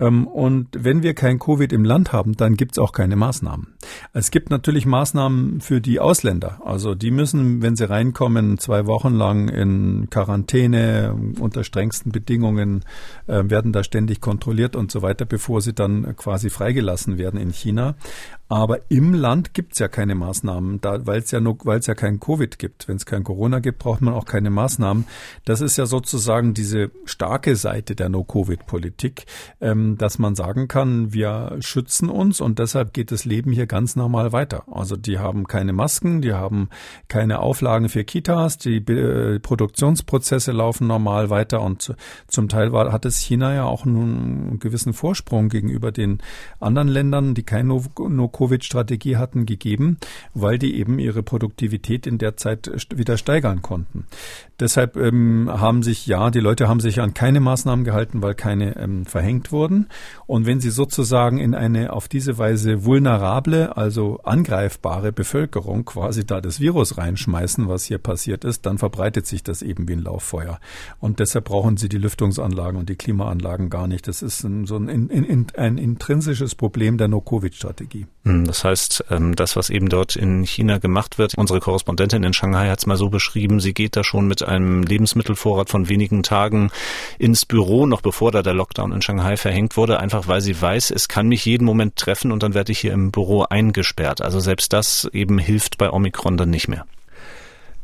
[0.00, 3.74] Ähm, und wenn wir kein Covid im Land haben, dann gibt's auch keine Maßnahmen.
[4.12, 6.60] Es gibt natürlich Maßnahmen für die Ausländer.
[6.64, 12.84] Also die müssen, wenn sie reinkommen, zwei Wochen lang in Quarantäne unter strengsten Bedingungen,
[13.26, 17.50] äh, werden da ständig kontrolliert und so weiter, bevor sie dann quasi freigelassen werden in
[17.50, 17.96] China.
[18.54, 22.56] Aber im Land gibt es ja keine Maßnahmen, weil es ja nur, ja kein Covid
[22.56, 22.86] gibt.
[22.86, 25.06] Wenn es kein Corona gibt, braucht man auch keine Maßnahmen.
[25.44, 29.26] Das ist ja sozusagen diese starke Seite der No-Covid-Politik,
[29.60, 33.96] ähm, dass man sagen kann, wir schützen uns und deshalb geht das Leben hier ganz
[33.96, 34.62] normal weiter.
[34.70, 36.68] Also die haben keine Masken, die haben
[37.08, 41.96] keine Auflagen für Kitas, die äh, Produktionsprozesse laufen normal weiter und
[42.28, 46.18] zum Teil war, hat es China ja auch einen gewissen Vorsprung gegenüber den
[46.60, 49.96] anderen Ländern, die kein No Covid-Strategie hatten, gegeben,
[50.34, 54.06] weil die eben ihre Produktivität in der Zeit wieder steigern konnten.
[54.60, 58.76] Deshalb ähm, haben sich, ja, die Leute haben sich an keine Maßnahmen gehalten, weil keine
[58.76, 59.88] ähm, verhängt wurden.
[60.26, 66.40] Und wenn sie sozusagen in eine auf diese Weise vulnerable, also angreifbare Bevölkerung quasi da
[66.40, 70.60] das Virus reinschmeißen, was hier passiert ist, dann verbreitet sich das eben wie ein Lauffeuer.
[71.00, 74.06] Und deshalb brauchen sie die Lüftungsanlagen und die Klimaanlagen gar nicht.
[74.06, 78.06] Das ist ein, so ein, ein, ein intrinsisches Problem der No-Covid-Strategie.
[78.24, 82.32] Hm, das heißt, ähm, das, was eben dort in China gemacht wird, unsere Korrespondentin in
[82.32, 86.22] Shanghai hat es mal so beschrieben, sie geht da schon mit einem Lebensmittelvorrat von wenigen
[86.22, 86.70] Tagen
[87.18, 90.90] ins Büro, noch bevor da der Lockdown in Shanghai verhängt wurde, einfach weil sie weiß,
[90.90, 94.22] es kann mich jeden Moment treffen und dann werde ich hier im Büro eingesperrt.
[94.22, 96.86] Also selbst das eben hilft bei Omikron dann nicht mehr.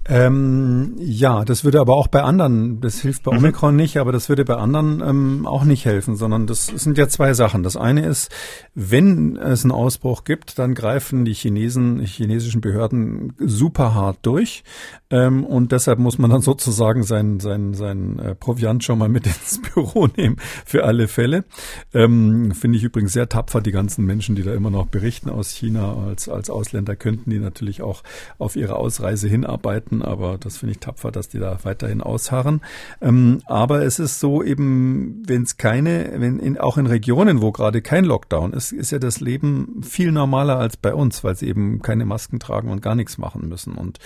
[0.08, 3.44] Ähm, ja, das würde aber auch bei anderen, das hilft bei mhm.
[3.44, 7.06] Omikron nicht, aber das würde bei anderen ähm, auch nicht helfen, sondern das sind ja
[7.08, 7.62] zwei Sachen.
[7.62, 8.30] Das eine ist,
[8.74, 14.64] wenn es einen Ausbruch gibt, dann greifen die Chinesen, die chinesischen Behörden super hart durch.
[15.10, 19.26] Ähm, und deshalb muss man dann sozusagen sein, sein, sein äh, Proviant schon mal mit
[19.26, 21.44] ins Büro nehmen, für alle Fälle.
[21.92, 25.50] Ähm, Finde ich übrigens sehr tapfer, die ganzen Menschen, die da immer noch berichten aus
[25.50, 25.94] China.
[26.06, 28.02] Als, als Ausländer könnten die natürlich auch
[28.38, 32.60] auf ihre Ausreise hinarbeiten aber das finde ich tapfer, dass die da weiterhin ausharren.
[33.00, 37.52] Ähm, aber es ist so eben, wenn es keine, wenn in, auch in Regionen, wo
[37.52, 41.48] gerade kein Lockdown ist, ist ja das Leben viel normaler als bei uns, weil sie
[41.48, 43.74] eben keine Masken tragen und gar nichts machen müssen.
[43.74, 43.98] Und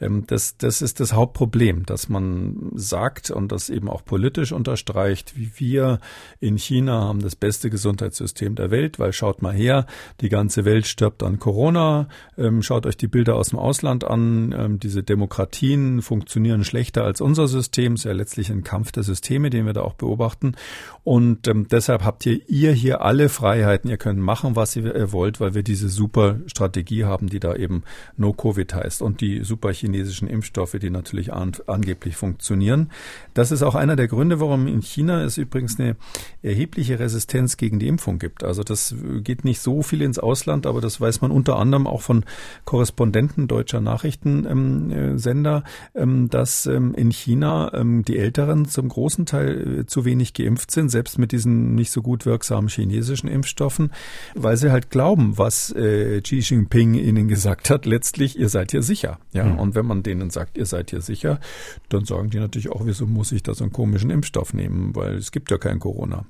[0.00, 5.36] ähm, das, das ist das Hauptproblem, dass man sagt und das eben auch politisch unterstreicht,
[5.36, 6.00] wie wir
[6.40, 9.86] in China haben das beste Gesundheitssystem der Welt, weil schaut mal her,
[10.20, 12.08] die ganze Welt stirbt an Corona.
[12.36, 17.04] Ähm, schaut euch die Bilder aus dem Ausland an, ähm, diese Demokratie Demokratien funktionieren schlechter
[17.04, 17.92] als unser System.
[17.92, 20.56] Es ist ja letztlich ein Kampf der Systeme, den wir da auch beobachten.
[21.04, 23.88] Und ähm, deshalb habt ihr, ihr hier alle Freiheiten.
[23.88, 27.84] Ihr könnt machen, was ihr wollt, weil wir diese super Strategie haben, die da eben
[28.16, 32.90] No-Covid heißt und die super chinesischen Impfstoffe, die natürlich an, angeblich funktionieren.
[33.32, 35.94] Das ist auch einer der Gründe, warum in China es übrigens eine
[36.42, 38.42] erhebliche Resistenz gegen die Impfung gibt.
[38.42, 38.92] Also das
[39.22, 42.24] geht nicht so viel ins Ausland, aber das weiß man unter anderem auch von
[42.64, 48.88] Korrespondenten deutscher Nachrichten ähm, äh, Sender, ähm, dass ähm, in China ähm, die Älteren zum
[48.88, 53.28] großen Teil äh, zu wenig geimpft sind, selbst mit diesen nicht so gut wirksamen chinesischen
[53.28, 53.92] Impfstoffen,
[54.34, 58.82] weil sie halt glauben, was äh, Xi Jinping ihnen gesagt hat, letztlich, ihr seid hier
[58.82, 59.18] sicher.
[59.32, 59.58] Ja, mhm.
[59.58, 61.40] und wenn man denen sagt, ihr seid hier sicher,
[61.88, 65.16] dann sagen die natürlich auch, wieso muss ich da so einen komischen Impfstoff nehmen, weil
[65.16, 66.24] es gibt ja kein Corona.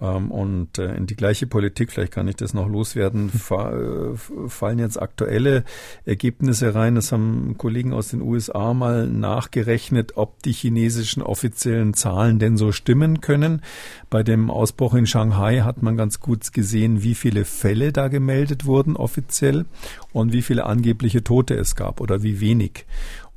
[0.00, 5.00] Und äh, in die gleiche Politik, vielleicht kann ich das noch loswerden, äh, fallen jetzt
[5.00, 5.64] aktuelle
[6.06, 6.94] Ergebnisse rein.
[6.94, 12.72] Das haben Kollegen aus den USA mal nachgerechnet, ob die chinesischen offiziellen Zahlen denn so
[12.72, 13.62] stimmen können.
[14.08, 18.64] Bei dem Ausbruch in Shanghai hat man ganz gut gesehen, wie viele Fälle da gemeldet
[18.64, 19.66] wurden offiziell
[20.12, 22.86] und wie viele angebliche Tote es gab oder wie wenig.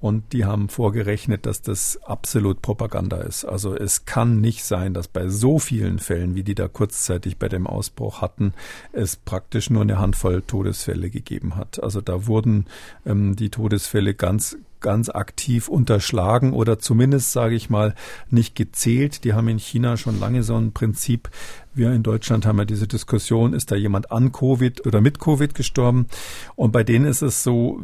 [0.04, 3.46] Und die haben vorgerechnet, dass das absolut Propaganda ist.
[3.46, 7.48] Also es kann nicht sein, dass bei so vielen Fällen, wie die da kurzzeitig bei
[7.48, 8.54] dem Ausbruch hatten,
[8.92, 11.82] es praktisch nur eine Handvoll Todesfälle gegeben hat.
[11.82, 12.66] Also da wurden
[13.06, 17.96] ähm, die Todesfälle ganz ganz aktiv unterschlagen oder zumindest, sage ich mal,
[18.30, 19.24] nicht gezählt.
[19.24, 21.32] Die haben in China schon lange so ein Prinzip.
[21.76, 25.56] Wir in Deutschland haben ja diese Diskussion, ist da jemand an Covid oder mit Covid
[25.56, 26.08] gestorben?
[26.56, 27.82] Und bei denen ist es so,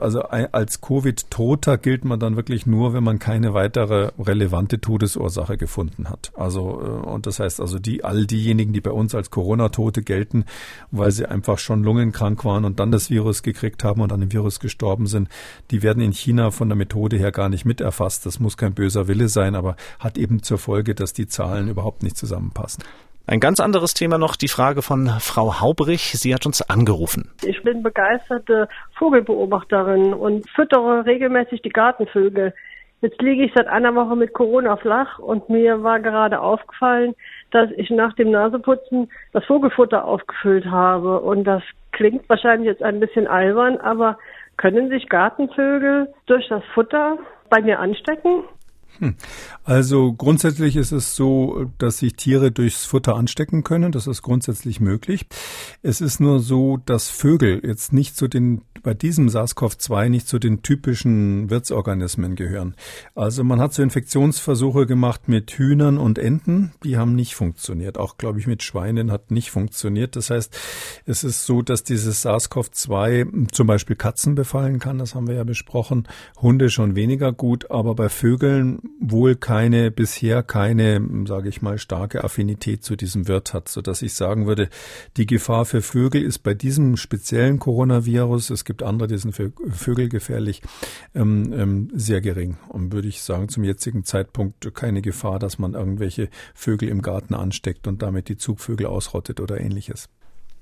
[0.00, 6.08] also als Covid-Toter gilt man dann wirklich nur, wenn man keine weitere relevante Todesursache gefunden
[6.08, 6.32] hat.
[6.34, 10.44] Also, äh, und das heißt also, die, all diejenigen, die bei uns als Corona-Tote gelten,
[10.90, 14.32] weil sie einfach schon lungenkrank waren und dann das Virus gekriegt haben und an dem
[14.32, 15.28] Virus gestorben sind,
[15.70, 18.26] die werden in China von der Methode her gar nicht mit erfasst.
[18.26, 22.02] Das muss kein böser Wille sein, aber hat eben zur Folge, dass die Zahlen überhaupt
[22.02, 22.82] nicht zusammenpassen.
[23.26, 26.12] Ein ganz anderes Thema noch, die Frage von Frau Haubrich.
[26.14, 27.30] Sie hat uns angerufen.
[27.44, 28.68] Ich bin begeisterte
[28.98, 32.52] Vogelbeobachterin und füttere regelmäßig die Gartenvögel.
[33.02, 37.14] Jetzt liege ich seit einer Woche mit Corona flach und mir war gerade aufgefallen,
[37.50, 41.20] dass ich nach dem Naseputzen das Vogelfutter aufgefüllt habe.
[41.20, 41.62] Und das
[41.92, 44.18] klingt wahrscheinlich jetzt ein bisschen albern, aber
[44.58, 47.16] können sich Gartenvögel durch das Futter
[47.48, 48.44] bei mir anstecken?
[48.98, 49.14] Hm.
[49.64, 53.92] Also grundsätzlich ist es so, dass sich Tiere durchs Futter anstecken können.
[53.92, 55.26] Das ist grundsätzlich möglich.
[55.82, 60.38] Es ist nur so, dass Vögel jetzt nicht zu den, bei diesem SARS-CoV-2 nicht zu
[60.38, 62.74] den typischen Wirtsorganismen gehören.
[63.14, 66.72] Also man hat so Infektionsversuche gemacht mit Hühnern und Enten.
[66.84, 67.96] Die haben nicht funktioniert.
[67.96, 70.16] Auch, glaube ich, mit Schweinen hat nicht funktioniert.
[70.16, 70.56] Das heißt,
[71.06, 74.98] es ist so, dass dieses SARS-CoV-2 zum Beispiel Katzen befallen kann.
[74.98, 76.08] Das haben wir ja besprochen.
[76.40, 77.70] Hunde schon weniger gut.
[77.70, 83.54] Aber bei Vögeln wohl keine, bisher keine, sage ich mal, starke Affinität zu diesem Wirt
[83.54, 84.68] hat, so dass ich sagen würde,
[85.16, 89.52] die Gefahr für Vögel ist bei diesem speziellen Coronavirus, es gibt andere, die sind für
[89.70, 90.62] Vögel gefährlich,
[91.14, 92.58] ähm, ähm, sehr gering.
[92.68, 97.34] Und würde ich sagen, zum jetzigen Zeitpunkt keine Gefahr, dass man irgendwelche Vögel im Garten
[97.34, 100.08] ansteckt und damit die Zugvögel ausrottet oder ähnliches.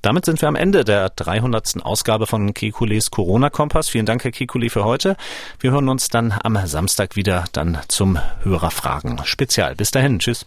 [0.08, 1.84] Damit sind wir am Ende der 300.
[1.84, 3.90] Ausgabe von Kekules Corona-Kompass.
[3.90, 5.18] Vielen Dank, Herr Kekule, für heute.
[5.60, 9.74] Wir hören uns dann am Samstag wieder dann zum Hörerfragen-Spezial.
[9.74, 10.46] Bis dahin, tschüss.